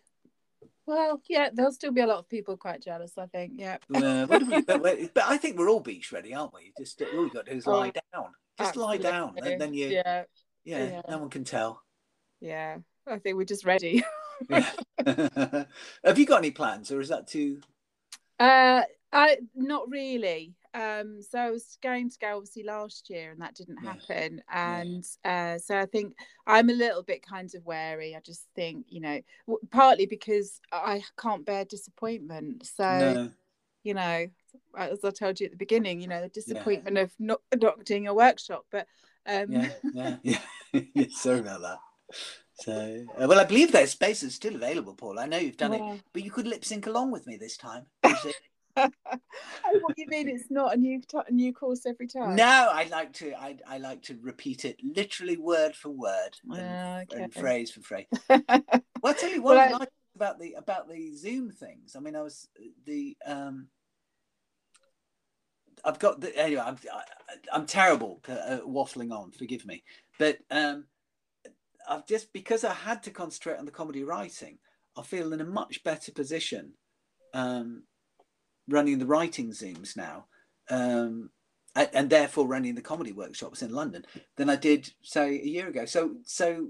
Well, 0.86 1.20
yeah, 1.28 1.50
there'll 1.52 1.72
still 1.72 1.92
be 1.92 2.00
a 2.00 2.06
lot 2.06 2.18
of 2.18 2.28
people 2.28 2.56
quite 2.56 2.82
jealous. 2.82 3.12
I 3.16 3.26
think. 3.26 3.52
Yeah. 3.56 3.76
Uh, 3.94 4.26
but, 4.26 4.42
but, 4.66 5.24
I 5.24 5.36
think 5.36 5.58
we're 5.58 5.70
all 5.70 5.80
beach 5.80 6.12
ready, 6.12 6.34
aren't 6.34 6.54
we? 6.54 6.72
Just 6.78 7.00
all 7.02 7.24
we 7.24 7.30
got 7.30 7.46
to 7.46 7.52
do 7.52 7.58
is 7.58 7.66
oh, 7.66 7.72
lie 7.72 7.92
down. 7.92 8.30
Just 8.58 8.70
absolutely. 8.70 8.98
lie 8.98 9.10
down, 9.10 9.34
and 9.36 9.60
then 9.60 9.74
you. 9.74 9.88
Yeah. 9.88 10.24
yeah. 10.64 10.84
Yeah. 10.84 11.02
No 11.08 11.18
one 11.18 11.30
can 11.30 11.44
tell. 11.44 11.82
Yeah, 12.40 12.78
I 13.06 13.18
think 13.18 13.36
we're 13.36 13.44
just 13.44 13.64
ready. 13.64 14.02
Have 14.50 15.68
you 16.16 16.26
got 16.26 16.38
any 16.38 16.50
plans, 16.50 16.90
or 16.90 17.00
is 17.00 17.08
that 17.10 17.28
too? 17.28 17.60
Uh, 18.40 18.82
I 19.12 19.38
not 19.54 19.88
really. 19.88 20.54
Um, 20.74 21.20
so 21.22 21.38
I 21.38 21.50
was 21.50 21.76
going 21.82 22.10
to 22.10 22.18
go 22.18 22.36
obviously 22.36 22.62
last 22.62 23.10
year, 23.10 23.30
and 23.30 23.40
that 23.40 23.54
didn't 23.54 23.78
happen. 23.78 24.42
Yeah. 24.50 24.80
And. 24.80 25.04
Uh, 25.24 25.58
so 25.58 25.78
I 25.78 25.86
think 25.86 26.14
I'm 26.46 26.70
a 26.70 26.74
little 26.74 27.02
bit 27.02 27.26
kind 27.26 27.52
of 27.54 27.64
wary. 27.64 28.16
I 28.16 28.20
just 28.20 28.46
think 28.54 28.86
you 28.88 29.00
know, 29.00 29.20
partly 29.70 30.06
because 30.06 30.60
I 30.72 31.02
can't 31.18 31.44
bear 31.44 31.64
disappointment. 31.64 32.66
So 32.66 32.84
no. 32.84 33.30
you 33.82 33.94
know, 33.94 34.26
as 34.76 35.04
I 35.04 35.10
told 35.10 35.40
you 35.40 35.46
at 35.46 35.52
the 35.52 35.58
beginning, 35.58 36.00
you 36.00 36.08
know, 36.08 36.22
the 36.22 36.28
disappointment 36.28 36.96
yeah. 36.96 37.02
of 37.02 37.12
not 37.18 37.40
not 37.60 37.84
doing 37.84 38.08
a 38.08 38.14
workshop. 38.14 38.64
But 38.70 38.86
um... 39.26 39.52
yeah, 39.52 40.16
yeah, 40.22 40.38
yeah. 40.94 41.06
Sorry 41.10 41.40
about 41.40 41.60
that. 41.62 41.78
So, 42.60 43.06
uh, 43.20 43.26
well, 43.26 43.40
I 43.40 43.44
believe 43.44 43.72
that 43.72 43.88
space 43.88 44.22
is 44.22 44.34
still 44.34 44.54
available, 44.54 44.94
Paul. 44.94 45.18
I 45.18 45.26
know 45.26 45.38
you've 45.38 45.56
done 45.56 45.72
yeah. 45.72 45.94
it, 45.94 46.00
but 46.12 46.22
you 46.22 46.30
could 46.30 46.46
lip 46.46 46.64
sync 46.64 46.86
along 46.86 47.10
with 47.10 47.26
me 47.26 47.36
this 47.36 47.56
time. 47.56 47.86
oh, 48.76 48.90
what 49.80 49.96
do 49.96 50.02
you 50.02 50.08
mean? 50.08 50.28
It's 50.28 50.50
not 50.50 50.74
a 50.74 50.76
new 50.76 51.00
t- 51.00 51.18
a 51.26 51.32
new 51.32 51.52
course 51.52 51.86
every 51.86 52.06
time? 52.06 52.36
No, 52.36 52.70
I 52.72 52.88
like 52.90 53.12
to 53.14 53.34
I, 53.34 53.56
I 53.66 53.78
like 53.78 54.02
to 54.04 54.18
repeat 54.22 54.64
it 54.64 54.80
literally 54.82 55.36
word 55.36 55.74
for 55.74 55.90
word 55.90 56.30
and, 56.50 56.60
uh, 56.60 57.00
okay. 57.12 57.24
and 57.24 57.34
phrase 57.34 57.70
for 57.70 57.80
phrase. 57.80 58.06
well, 58.28 58.42
I'll 59.04 59.14
tell 59.14 59.30
you 59.30 59.42
what 59.42 59.56
well, 59.56 59.74
I 59.74 59.78
like 59.78 59.88
about 60.14 60.38
the 60.38 60.54
about 60.54 60.88
the 60.88 61.14
Zoom 61.16 61.50
things. 61.50 61.96
I 61.96 62.00
mean, 62.00 62.16
I 62.16 62.22
was 62.22 62.48
the 62.84 63.16
um. 63.26 63.68
I've 65.84 65.98
got 65.98 66.20
the 66.20 66.36
anyway. 66.38 66.62
I'm 66.64 66.78
I'm 67.52 67.66
terrible 67.66 68.20
at 68.28 68.62
waffling 68.62 69.12
on. 69.12 69.32
Forgive 69.32 69.66
me, 69.66 69.82
but 70.18 70.38
um, 70.50 70.84
I've 71.88 72.06
just 72.06 72.32
because 72.32 72.64
I 72.64 72.72
had 72.72 73.02
to 73.04 73.10
concentrate 73.10 73.58
on 73.58 73.64
the 73.64 73.72
comedy 73.72 74.04
writing. 74.04 74.58
I 74.96 75.02
feel 75.02 75.32
in 75.32 75.40
a 75.40 75.44
much 75.44 75.82
better 75.84 76.12
position 76.12 76.74
um, 77.34 77.84
running 78.68 78.98
the 78.98 79.06
writing 79.06 79.50
zooms 79.50 79.96
now, 79.96 80.26
um, 80.70 81.30
and, 81.74 81.88
and, 81.92 82.10
therefore 82.10 82.46
running 82.46 82.74
the 82.74 82.82
comedy 82.82 83.12
workshops 83.12 83.62
in 83.62 83.72
London 83.72 84.04
than 84.36 84.50
I 84.50 84.56
did 84.56 84.92
say 85.02 85.40
a 85.40 85.46
year 85.46 85.68
ago. 85.68 85.84
So 85.84 86.16
so 86.24 86.68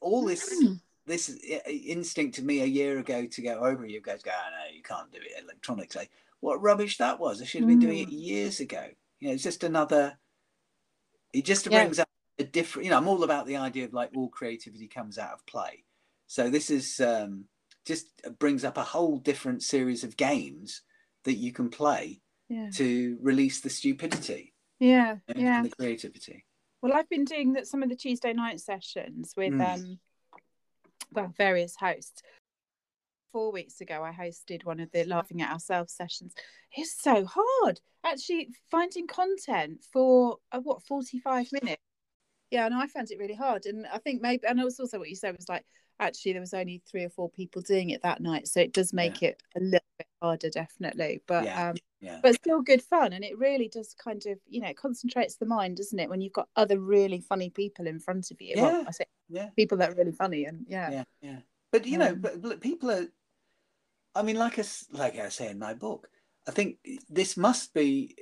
all 0.00 0.24
this 0.24 0.62
mm. 0.62 0.80
this 1.06 1.38
instinct 1.66 2.38
of 2.38 2.44
me 2.44 2.62
a 2.62 2.66
year 2.66 2.98
ago 2.98 3.26
to 3.26 3.42
go 3.42 3.60
over 3.60 3.86
you 3.86 4.00
guys 4.00 4.22
go, 4.22 4.32
oh, 4.34 4.50
no, 4.50 4.74
you 4.74 4.82
can't 4.82 5.10
do 5.12 5.18
it 5.18 5.42
electronically. 5.42 6.08
What 6.40 6.62
rubbish 6.62 6.98
that 6.98 7.18
was! 7.18 7.42
I 7.42 7.44
should 7.44 7.62
have 7.62 7.68
been 7.68 7.78
mm. 7.78 7.82
doing 7.82 7.98
it 7.98 8.08
mm. 8.08 8.26
years 8.26 8.60
ago. 8.60 8.86
You 9.20 9.28
know, 9.28 9.34
it's 9.34 9.42
just 9.42 9.64
another. 9.64 10.18
It 11.32 11.44
just 11.44 11.66
yeah. 11.66 11.82
brings 11.82 11.98
up 11.98 12.08
a 12.38 12.44
different. 12.44 12.84
You 12.84 12.90
know, 12.92 12.98
I'm 12.98 13.08
all 13.08 13.24
about 13.24 13.46
the 13.46 13.56
idea 13.56 13.84
of 13.84 13.92
like 13.92 14.10
all 14.14 14.28
creativity 14.28 14.86
comes 14.86 15.18
out 15.18 15.32
of 15.32 15.46
play. 15.46 15.84
So 16.26 16.50
this 16.50 16.70
is 16.70 17.00
um, 17.00 17.46
just 17.84 18.08
brings 18.38 18.64
up 18.64 18.76
a 18.76 18.84
whole 18.84 19.18
different 19.18 19.62
series 19.62 20.04
of 20.04 20.16
games 20.16 20.82
that 21.28 21.34
you 21.34 21.52
can 21.52 21.68
play 21.68 22.22
yeah. 22.48 22.70
to 22.74 23.18
release 23.20 23.60
the 23.60 23.68
stupidity. 23.68 24.54
Yeah, 24.80 25.16
yeah, 25.36 25.62
the 25.62 25.68
creativity. 25.68 26.46
Well, 26.80 26.94
I've 26.94 27.08
been 27.08 27.24
doing 27.24 27.52
that 27.52 27.66
some 27.66 27.82
of 27.82 27.90
the 27.90 27.96
Tuesday 27.96 28.32
night 28.32 28.60
sessions 28.60 29.34
with 29.36 29.52
mm. 29.52 29.74
um, 29.74 29.98
well, 31.12 31.32
various 31.36 31.76
hosts. 31.76 32.22
Four 33.32 33.52
weeks 33.52 33.82
ago, 33.82 34.02
I 34.02 34.10
hosted 34.10 34.64
one 34.64 34.80
of 34.80 34.90
the 34.90 35.04
laughing 35.04 35.42
at 35.42 35.52
ourselves 35.52 35.92
sessions. 35.92 36.34
It's 36.74 36.98
so 36.98 37.26
hard 37.26 37.78
actually 38.02 38.48
finding 38.70 39.06
content 39.06 39.84
for 39.92 40.38
uh, 40.50 40.60
what 40.60 40.82
forty 40.82 41.18
five 41.18 41.46
minutes. 41.52 41.82
Yeah, 42.50 42.64
and 42.64 42.74
I 42.74 42.86
found 42.86 43.10
it 43.10 43.18
really 43.18 43.34
hard, 43.34 43.66
and 43.66 43.86
I 43.92 43.98
think 43.98 44.22
maybe, 44.22 44.46
and 44.46 44.58
it 44.58 44.64
was 44.64 44.80
also 44.80 44.98
what 44.98 45.10
you 45.10 45.16
said 45.16 45.36
was 45.36 45.48
like 45.48 45.66
actually 46.00 46.32
there 46.32 46.40
was 46.40 46.54
only 46.54 46.82
three 46.90 47.04
or 47.04 47.10
four 47.10 47.28
people 47.28 47.62
doing 47.62 47.90
it 47.90 48.02
that 48.02 48.20
night 48.20 48.46
so 48.46 48.60
it 48.60 48.72
does 48.72 48.92
make 48.92 49.20
yeah. 49.20 49.30
it 49.30 49.42
a 49.56 49.60
little 49.60 49.80
bit 49.98 50.06
harder 50.22 50.50
definitely 50.50 51.20
but 51.26 51.44
yeah. 51.44 51.70
um 51.70 51.76
yeah. 52.00 52.20
but 52.22 52.34
still 52.34 52.62
good 52.62 52.82
fun 52.82 53.12
and 53.12 53.24
it 53.24 53.36
really 53.38 53.68
does 53.68 53.94
kind 53.94 54.24
of 54.26 54.38
you 54.46 54.60
know 54.60 54.72
concentrates 54.74 55.36
the 55.36 55.46
mind 55.46 55.76
doesn't 55.76 55.98
it 55.98 56.08
when 56.08 56.20
you've 56.20 56.32
got 56.32 56.48
other 56.56 56.78
really 56.78 57.20
funny 57.20 57.50
people 57.50 57.86
in 57.86 57.98
front 57.98 58.30
of 58.30 58.40
you 58.40 58.54
yeah. 58.56 58.62
Well, 58.62 58.84
I 58.86 58.90
say 58.92 59.04
yeah 59.28 59.48
people 59.56 59.78
that 59.78 59.90
are 59.90 59.94
really 59.94 60.12
funny 60.12 60.44
and 60.44 60.64
yeah 60.68 60.90
yeah 60.90 61.04
yeah 61.20 61.38
but 61.72 61.86
you 61.86 61.98
know 61.98 62.12
um, 62.12 62.20
but 62.20 62.60
people 62.60 62.90
are 62.90 63.06
i 64.14 64.22
mean 64.22 64.36
like 64.36 64.58
I, 64.58 64.64
like 64.92 65.18
i 65.18 65.28
say 65.28 65.50
in 65.50 65.58
my 65.58 65.74
book 65.74 66.08
i 66.46 66.50
think 66.50 66.76
this 67.08 67.36
must 67.36 67.74
be 67.74 68.16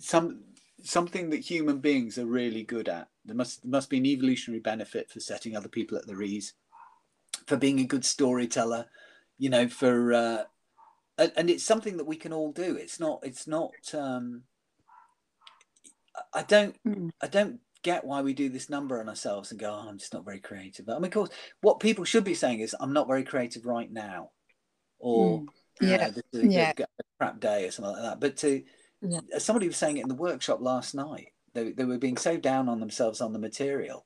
some 0.00 0.42
something 0.82 1.30
that 1.30 1.40
human 1.40 1.78
beings 1.78 2.18
are 2.18 2.26
really 2.26 2.62
good 2.62 2.88
at 2.88 3.08
there 3.24 3.36
must 3.36 3.62
there 3.62 3.70
must 3.70 3.90
be 3.90 3.98
an 3.98 4.06
evolutionary 4.06 4.60
benefit 4.60 5.10
for 5.10 5.20
setting 5.20 5.56
other 5.56 5.68
people 5.68 5.96
at 5.96 6.06
their 6.06 6.22
ease 6.22 6.54
for 7.46 7.56
being 7.56 7.80
a 7.80 7.84
good 7.84 8.04
storyteller, 8.04 8.86
you 9.38 9.50
know, 9.50 9.68
for 9.68 10.12
uh, 10.12 10.42
and, 11.18 11.32
and 11.36 11.50
it's 11.50 11.64
something 11.64 11.98
that 11.98 12.06
we 12.06 12.16
can 12.16 12.32
all 12.32 12.50
do. 12.52 12.76
It's 12.76 12.98
not. 12.98 13.20
It's 13.22 13.46
not. 13.46 13.72
Um, 13.94 14.42
I 16.32 16.42
don't. 16.42 16.76
Mm. 16.86 17.10
I 17.22 17.26
don't 17.26 17.60
get 17.82 18.04
why 18.04 18.22
we 18.22 18.34
do 18.34 18.48
this 18.48 18.68
number 18.68 19.00
on 19.00 19.08
ourselves 19.08 19.50
and 19.50 19.60
go, 19.60 19.70
oh, 19.70 19.88
I'm 19.88 19.98
just 19.98 20.12
not 20.12 20.24
very 20.24 20.40
creative. 20.40 20.88
I 20.88 20.94
mean, 20.94 21.04
of 21.04 21.10
course, 21.12 21.30
what 21.60 21.80
people 21.80 22.04
should 22.04 22.24
be 22.24 22.34
saying 22.34 22.60
is, 22.60 22.74
I'm 22.78 22.92
not 22.92 23.08
very 23.08 23.24
creative 23.24 23.66
right 23.66 23.90
now, 23.90 24.30
or 24.98 25.40
mm. 25.40 25.46
yeah, 25.80 25.96
know, 25.96 26.10
this 26.10 26.24
is 26.32 26.44
a, 26.44 26.46
yeah. 26.46 26.72
crap 27.18 27.40
day 27.40 27.66
or 27.66 27.70
something 27.70 27.92
like 27.94 28.02
that. 28.02 28.20
But 28.20 28.36
to 28.38 28.62
yeah. 29.02 29.20
somebody 29.38 29.66
was 29.66 29.76
saying 29.76 29.98
it 29.98 30.02
in 30.02 30.08
the 30.08 30.14
workshop 30.14 30.60
last 30.60 30.94
night, 30.94 31.28
they, 31.54 31.72
they 31.72 31.84
were 31.84 31.98
being 31.98 32.16
so 32.16 32.36
down 32.36 32.68
on 32.68 32.80
themselves 32.80 33.20
on 33.20 33.32
the 33.32 33.38
material. 33.38 34.04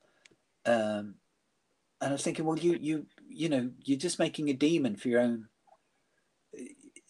Um, 0.66 1.16
and 2.00 2.10
I 2.10 2.12
was 2.12 2.22
thinking, 2.22 2.44
well, 2.44 2.58
you 2.58 2.76
you 2.80 3.06
you 3.34 3.48
know, 3.48 3.70
you're 3.84 3.98
just 3.98 4.18
making 4.18 4.48
a 4.48 4.54
demon 4.54 4.96
for 4.96 5.08
your 5.08 5.20
own, 5.20 5.48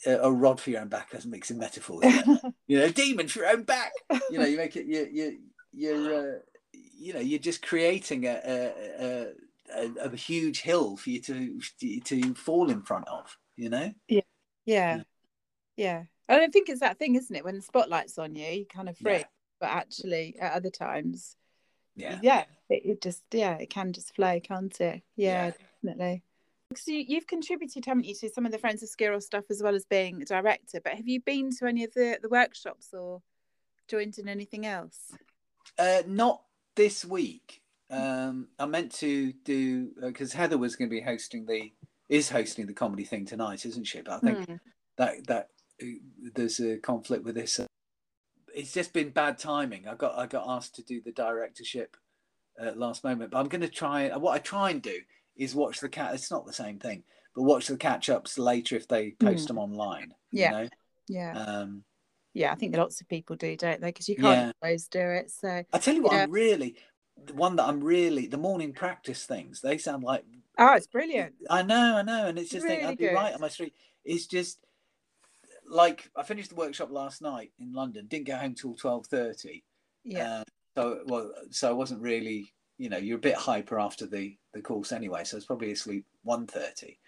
a 0.07 0.31
rod 0.31 0.61
for 0.61 0.71
your 0.71 0.81
own 0.81 0.89
back. 0.89 1.11
Doesn't 1.11 1.31
mix 1.31 1.51
in 1.51 1.59
metaphors. 1.59 2.05
you 2.67 2.79
know, 2.79 2.85
a 2.85 2.91
demon 2.91 3.29
for 3.29 3.41
your 3.41 3.49
own 3.49 3.63
back. 3.63 3.93
You 4.31 4.39
know, 4.39 4.47
you 4.47 4.57
make 4.57 4.77
it. 4.77 4.87
You 4.87 5.09
you 5.13 5.39
you're 5.73 6.35
uh, 6.35 6.39
you 6.73 7.15
know 7.15 7.21
you're 7.21 7.39
just 7.39 7.65
creating 7.65 8.27
a 8.27 8.73
a, 9.01 9.27
a 9.75 10.09
a, 10.09 10.17
huge 10.17 10.61
hill 10.61 10.97
for 10.97 11.11
you 11.11 11.21
to 11.23 11.61
to 12.05 12.35
fall 12.35 12.71
in 12.71 12.83
front 12.83 13.09
of. 13.09 13.37
You 13.57 13.71
know. 13.71 13.93
Yeah. 14.09 14.21
Yeah. 14.65 15.03
Yeah. 15.77 16.03
I 16.29 16.39
don't 16.39 16.53
think 16.53 16.71
it's 16.71 16.81
that 16.81 16.99
thing, 16.99 17.17
isn't 17.17 17.37
it? 17.37 17.45
When 17.45 17.57
the 17.57 17.63
spotlight's 17.63 18.19
on 18.19 18.35
you, 18.35 18.47
you 18.47 18.67
kind 18.67 18.89
of 18.89 18.97
free. 18.97 19.19
Yeah. 19.19 19.25
But 19.61 19.71
actually, 19.71 20.37
at 20.41 20.55
other 20.55 20.71
times, 20.71 21.37
yeah 21.97 22.19
yeah 22.23 22.45
it, 22.69 22.83
it, 22.85 23.03
just 23.03 23.23
yeah 23.33 23.55
it 23.55 23.71
can 23.71 23.93
just 23.93 24.15
flow 24.15 24.41
can't 24.41 24.81
it 24.81 25.03
yeah, 25.17 25.47
yeah. 25.47 25.53
Definitely 25.85 26.23
because 26.71 26.89
you, 26.89 27.05
you've 27.07 27.27
contributed 27.27 27.85
haven't 27.85 28.05
you 28.05 28.15
to 28.15 28.29
some 28.29 28.47
of 28.47 28.53
the 28.53 28.59
friends 28.59 28.83
of 28.83 28.89
Skyros 28.89 29.25
stuff 29.25 29.45
as 29.51 29.63
well 29.63 29.75
as 29.75 29.85
being 29.85 30.23
a 30.23 30.25
director 30.25 30.81
but 30.83 30.95
have 30.95 31.07
you 31.07 31.21
been 31.21 31.51
to 31.59 31.67
any 31.67 31.85
of 31.85 31.93
the 31.95 32.19
the 32.23 32.29
workshops 32.29 32.93
or 32.93 33.23
joined 33.89 34.19
in 34.19 34.29
anything 34.29 34.67
else 34.67 35.13
uh 35.79 36.03
not 36.07 36.43
this 36.75 37.05
week 37.05 37.61
um 37.91 38.49
i 38.59 38.65
meant 38.65 38.91
to 38.91 39.33
do 39.45 39.91
because 40.01 40.35
uh, 40.35 40.39
heather 40.39 40.59
was 40.59 40.75
going 40.75 40.89
to 40.89 40.95
be 40.95 41.03
hosting 41.03 41.45
the 41.47 41.71
is 42.09 42.31
hosting 42.31 42.67
the 42.67 42.73
comedy 42.73 43.05
thing 43.05 43.27
tonight 43.27 43.67
isn't 43.67 43.85
she 43.85 44.01
but 44.01 44.15
i 44.15 44.19
think 44.19 44.39
mm. 44.49 44.61
that 44.97 45.27
that 45.27 45.49
uh, 45.83 45.87
there's 46.35 46.61
a 46.61 46.79
conflict 46.79 47.25
with 47.25 47.35
this 47.35 47.61
uh, 47.61 47.67
it's 48.55 48.73
just 48.73 48.93
been 48.93 49.11
bad 49.11 49.37
timing. 49.37 49.89
I 49.89 49.95
got 49.95 50.17
I 50.17 50.27
got 50.27 50.45
asked 50.49 50.77
to 50.77 50.83
do 50.83 51.01
the 51.01 51.13
directorship 51.13 51.97
at 52.59 52.79
last 52.79 53.05
moment, 53.05 53.33
but 53.33 53.41
I'm 53.41 53.49
going 53.49 53.61
to 53.63 53.69
try. 53.69 54.09
What 54.17 54.35
I 54.35 54.39
try 54.39 54.71
and 54.71 54.81
do 54.81 55.01
is 55.37 55.55
watch 55.55 55.81
the 55.81 55.89
cat. 55.89 56.15
It's 56.15 56.31
not 56.31 56.47
the 56.47 56.53
same 56.53 56.79
thing, 56.79 57.05
but 57.35 57.43
watch 57.43 57.67
the 57.67 57.77
catch 57.77 58.09
ups 58.09 58.39
later 58.39 58.77
if 58.77 58.89
they 58.89 59.13
post 59.13 59.45
mm. 59.45 59.49
them 59.49 59.59
online. 59.59 60.15
Yeah, 60.33 60.51
you 60.51 60.57
know? 60.57 60.69
yeah. 61.09 61.33
Um, 61.33 61.85
yeah, 62.33 62.51
I 62.51 62.57
think 62.57 62.77
lots 62.77 63.01
of 63.01 63.09
people 63.09 63.37
do, 63.37 63.57
don't 63.57 63.81
they? 63.81 63.89
Because 63.89 64.09
you 64.09 64.17
can't 64.17 64.49
yeah. 64.49 64.53
always 64.61 64.89
do 64.89 64.99
it. 65.01 65.31
So 65.31 65.63
I 65.73 65.79
tell 65.79 65.95
you 65.95 66.03
what, 66.03 66.15
I'm 66.15 66.31
really 66.31 66.77
the 67.27 67.35
one 67.35 67.57
that 67.57 67.65
I'm 67.65 67.83
really 67.83 68.27
the 68.27 68.37
morning 68.37 68.73
practice 68.73 69.25
things. 69.25 69.61
They 69.61 69.79
sound 69.79 70.03
like 70.03 70.25
oh, 70.59 70.75
it's 70.75 70.89
brilliant. 70.89 71.35
I 71.49 71.63
know, 71.63 71.97
I 71.97 72.03
know, 72.03 72.27
and 72.27 72.39
it's 72.39 72.51
just 72.51 72.65
really 72.65 72.83
I'd 72.83 72.99
be 72.99 73.07
good. 73.07 73.15
right 73.15 73.33
on 73.33 73.41
my 73.41 73.49
street. 73.49 73.75
It's 74.05 74.27
just 74.27 74.59
like 75.67 76.11
I 76.17 76.25
finished 76.25 76.51
the 76.51 76.57
workshop 76.57 76.91
last 76.91 77.23
night 77.23 77.53
in 77.59 77.73
London. 77.73 78.07
Didn't 78.07 78.27
get 78.27 78.41
home 78.41 78.55
till 78.55 78.75
twelve 78.75 79.07
thirty. 79.07 79.65
Yeah. 80.03 80.41
Uh, 80.41 80.45
so 80.77 81.01
well, 81.07 81.33
so 81.51 81.69
I 81.69 81.73
wasn't 81.73 82.03
really. 82.03 82.53
You 82.77 82.89
know, 82.89 82.97
you're 82.97 83.19
a 83.19 83.21
bit 83.21 83.37
hyper 83.37 83.79
after 83.79 84.05
the 84.05 84.37
the 84.55 84.63
course 84.63 84.93
anyway. 84.93 85.25
So 85.25 85.37
I 85.37 85.39
was 85.39 85.47
probably 85.47 85.73
asleep 85.73 86.07
one 86.23 86.47
thirty, 86.47 86.99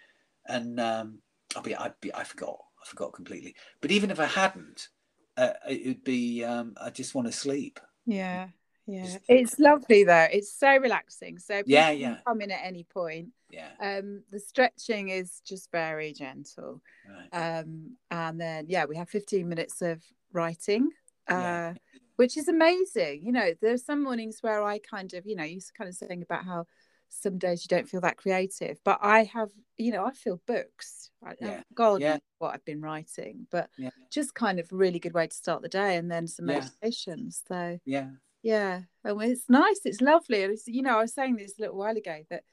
and 0.45 0.79
um, 0.79 1.19
I'll 1.55 1.63
be 1.63 1.75
I'd 1.75 1.99
be 2.01 2.13
I 2.13 2.23
forgot 2.23 2.57
I 2.81 2.87
forgot 2.87 3.13
completely. 3.13 3.55
But 3.81 3.91
even 3.91 4.11
if 4.11 4.19
I 4.19 4.25
hadn't, 4.25 4.89
uh, 5.37 5.53
it 5.69 5.85
would 5.85 6.03
be 6.03 6.43
um, 6.43 6.75
I 6.81 6.89
just 6.89 7.15
want 7.15 7.27
to 7.27 7.33
sleep. 7.33 7.79
Yeah. 8.05 8.49
Yeah, 8.89 9.03
Just, 9.03 9.19
it's 9.27 9.59
lovely 9.59 10.05
though. 10.05 10.27
It's 10.31 10.53
so 10.53 10.77
relaxing. 10.77 11.39
So 11.39 11.61
yeah, 11.65 11.91
yeah. 11.91 12.19
come 12.25 12.39
in 12.39 12.51
at 12.51 12.61
any 12.63 12.85
point. 12.85 13.33
Yeah. 13.51 13.67
Um, 13.81 14.23
the 14.31 14.39
stretching 14.39 15.09
is 15.09 15.41
just 15.45 15.69
very 15.73 16.13
gentle. 16.13 16.81
Right. 17.05 17.59
Um, 17.59 17.97
and 18.09 18.39
then 18.39 18.67
yeah, 18.69 18.85
we 18.85 18.95
have 18.95 19.09
15 19.09 19.47
minutes 19.47 19.81
of 19.81 20.01
writing. 20.31 20.89
Uh, 21.29 21.33
yeah. 21.33 21.73
which 22.15 22.37
is 22.37 22.47
amazing. 22.47 23.25
You 23.25 23.33
know, 23.33 23.53
there's 23.61 23.83
some 23.83 24.03
mornings 24.03 24.37
where 24.39 24.63
I 24.63 24.79
kind 24.79 25.13
of, 25.13 25.25
you 25.25 25.35
know, 25.35 25.43
you're 25.43 25.59
kind 25.77 25.89
of 25.89 25.95
saying 25.95 26.21
about 26.21 26.45
how 26.45 26.65
some 27.09 27.37
days 27.37 27.63
you 27.63 27.67
don't 27.75 27.89
feel 27.89 28.01
that 28.01 28.17
creative, 28.17 28.79
but 28.83 28.99
I 29.01 29.23
have, 29.25 29.49
you 29.77 29.91
know, 29.91 30.05
I 30.05 30.11
feel 30.11 30.41
books. 30.45 31.09
I, 31.25 31.33
yeah. 31.41 31.61
God 31.73 32.01
yeah. 32.01 32.17
what 32.37 32.53
I've 32.53 32.65
been 32.65 32.81
writing, 32.81 33.47
but 33.51 33.69
yeah. 33.77 33.89
just 34.11 34.35
kind 34.35 34.59
of 34.59 34.71
really 34.71 34.99
good 34.99 35.13
way 35.13 35.27
to 35.27 35.35
start 35.35 35.61
the 35.61 35.69
day, 35.69 35.95
and 35.95 36.11
then 36.11 36.27
some 36.27 36.45
meditations. 36.45 37.43
So 37.47 37.79
yeah, 37.85 38.09
yeah 38.43 38.81
and 39.03 39.21
it's 39.23 39.49
nice 39.49 39.81
it's 39.83 39.99
lovely 39.99 40.39
it's, 40.39 40.67
you 40.67 40.81
know 40.81 40.97
i 40.97 41.01
was 41.01 41.13
saying 41.13 41.35
this 41.35 41.57
a 41.57 41.61
little 41.61 41.77
while 41.77 41.97
ago 41.97 42.23
that 42.29 42.43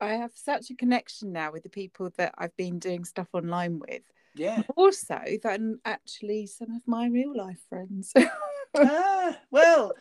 i 0.00 0.14
have 0.14 0.32
such 0.34 0.70
a 0.70 0.74
connection 0.74 1.32
now 1.32 1.52
with 1.52 1.62
the 1.62 1.68
people 1.68 2.10
that 2.16 2.34
i've 2.38 2.56
been 2.56 2.78
doing 2.78 3.04
stuff 3.04 3.28
online 3.32 3.78
with 3.78 4.02
yeah 4.34 4.62
also 4.76 5.20
than 5.42 5.78
actually 5.84 6.46
some 6.46 6.74
of 6.74 6.82
my 6.86 7.06
real 7.06 7.36
life 7.36 7.60
friends 7.68 8.12
ah, 8.76 9.38
well 9.50 9.92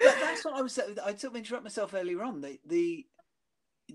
that's 0.00 0.44
what 0.44 0.54
i 0.54 0.62
was 0.62 0.72
saying. 0.72 0.96
i 1.04 1.12
took 1.12 1.36
interrupt 1.36 1.64
myself 1.64 1.94
earlier 1.94 2.22
on 2.22 2.40
the 2.40 2.58
the 2.66 3.06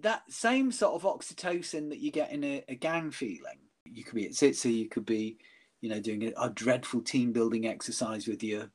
that 0.02 0.24
same 0.30 0.72
sort 0.72 0.94
of 0.94 1.04
oxytocin 1.04 1.90
that 1.90 2.00
you 2.00 2.12
get 2.12 2.32
in 2.32 2.44
a, 2.44 2.64
a 2.68 2.76
gang 2.76 3.12
feeling 3.12 3.60
you 3.86 4.04
could 4.04 4.16
be 4.16 4.28
Atsitsa, 4.28 4.74
you 4.74 4.90
could 4.90 5.06
be 5.06 5.38
you 5.82 5.90
know 5.90 6.00
doing 6.00 6.24
a, 6.24 6.46
a 6.46 6.50
dreadful 6.50 7.02
team 7.02 7.32
building 7.32 7.68
exercise 7.68 8.28
with 8.28 8.44
your 8.44 8.70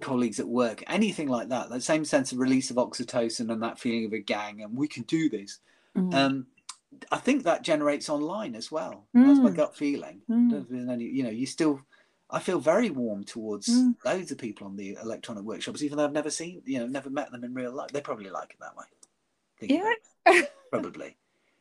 colleagues 0.00 0.40
at 0.40 0.48
work, 0.48 0.82
anything 0.86 1.28
like 1.28 1.48
that, 1.48 1.70
that 1.70 1.82
same 1.82 2.04
sense 2.04 2.32
of 2.32 2.38
release 2.38 2.70
of 2.70 2.76
oxytocin 2.76 3.52
and 3.52 3.62
that 3.62 3.78
feeling 3.78 4.06
of 4.06 4.12
a 4.12 4.18
gang 4.18 4.62
and 4.62 4.76
we 4.76 4.88
can 4.88 5.02
do 5.04 5.28
this. 5.28 5.58
Mm. 5.96 6.14
Um, 6.14 6.46
I 7.10 7.18
think 7.18 7.44
that 7.44 7.62
generates 7.62 8.08
online 8.08 8.54
as 8.54 8.70
well. 8.70 9.06
Mm. 9.16 9.26
That's 9.26 9.40
my 9.40 9.50
mm. 9.50 9.56
gut 9.56 9.76
feeling. 9.76 10.22
Mm. 10.30 10.90
Any, 10.90 11.04
you 11.04 11.24
know, 11.24 11.30
you 11.30 11.46
still, 11.46 11.80
I 12.30 12.40
feel 12.40 12.60
very 12.60 12.90
warm 12.90 13.24
towards 13.24 13.68
mm. 13.68 13.94
loads 14.04 14.30
of 14.30 14.38
people 14.38 14.66
on 14.66 14.76
the 14.76 14.98
electronic 15.02 15.44
workshops, 15.44 15.82
even 15.82 15.96
though 15.96 16.04
I've 16.04 16.12
never 16.12 16.30
seen, 16.30 16.62
you 16.66 16.78
know, 16.78 16.86
never 16.86 17.08
met 17.08 17.32
them 17.32 17.42
in 17.42 17.54
real 17.54 17.72
life. 17.72 17.90
They 17.90 18.02
probably 18.02 18.30
like 18.30 18.50
it 18.50 18.60
that 18.60 18.76
way. 18.76 18.84
Yeah. 19.60 20.42
probably. 20.70 21.16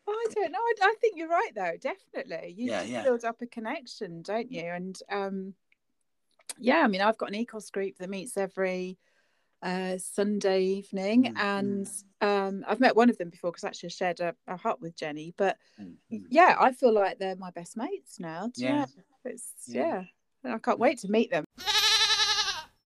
I 0.09 0.25
don't 0.33 0.51
know. 0.51 0.59
I, 0.59 0.73
I, 0.81 0.95
think 1.01 1.17
you're 1.17 1.29
right, 1.29 1.51
though. 1.55 1.73
Definitely, 1.81 2.53
you 2.57 2.71
yeah, 2.71 2.81
yeah. 2.83 3.03
build 3.03 3.25
up 3.25 3.41
a 3.41 3.45
connection, 3.45 4.21
don't 4.21 4.51
you? 4.51 4.63
And 4.63 4.97
um, 5.11 5.53
yeah, 6.57 6.81
I 6.83 6.87
mean, 6.87 7.01
I've 7.01 7.17
got 7.17 7.33
an 7.33 7.45
ECOS 7.45 7.71
group 7.71 7.97
that 7.97 8.09
meets 8.09 8.37
every 8.37 8.97
uh, 9.61 9.97
Sunday 9.97 10.63
evening, 10.63 11.23
mm-hmm. 11.23 11.37
and 11.37 11.89
um, 12.21 12.63
I've 12.67 12.79
met 12.79 12.95
one 12.95 13.09
of 13.09 13.17
them 13.17 13.29
before 13.29 13.51
because 13.51 13.63
I 13.65 13.67
actually 13.67 13.89
shared 13.89 14.19
a, 14.19 14.33
a 14.47 14.55
hut 14.55 14.81
with 14.81 14.95
Jenny. 14.95 15.33
But 15.37 15.57
mm-hmm. 15.81 16.25
yeah, 16.29 16.55
I 16.57 16.71
feel 16.71 16.93
like 16.93 17.19
they're 17.19 17.35
my 17.35 17.51
best 17.51 17.75
mates 17.75 18.19
now. 18.19 18.49
Yeah, 18.55 18.85
it's 19.25 19.51
yeah. 19.67 19.83
yeah, 19.83 20.03
I 20.43 20.57
can't 20.59 20.79
wait 20.79 20.99
to 20.99 21.11
meet 21.11 21.31
them. 21.31 21.45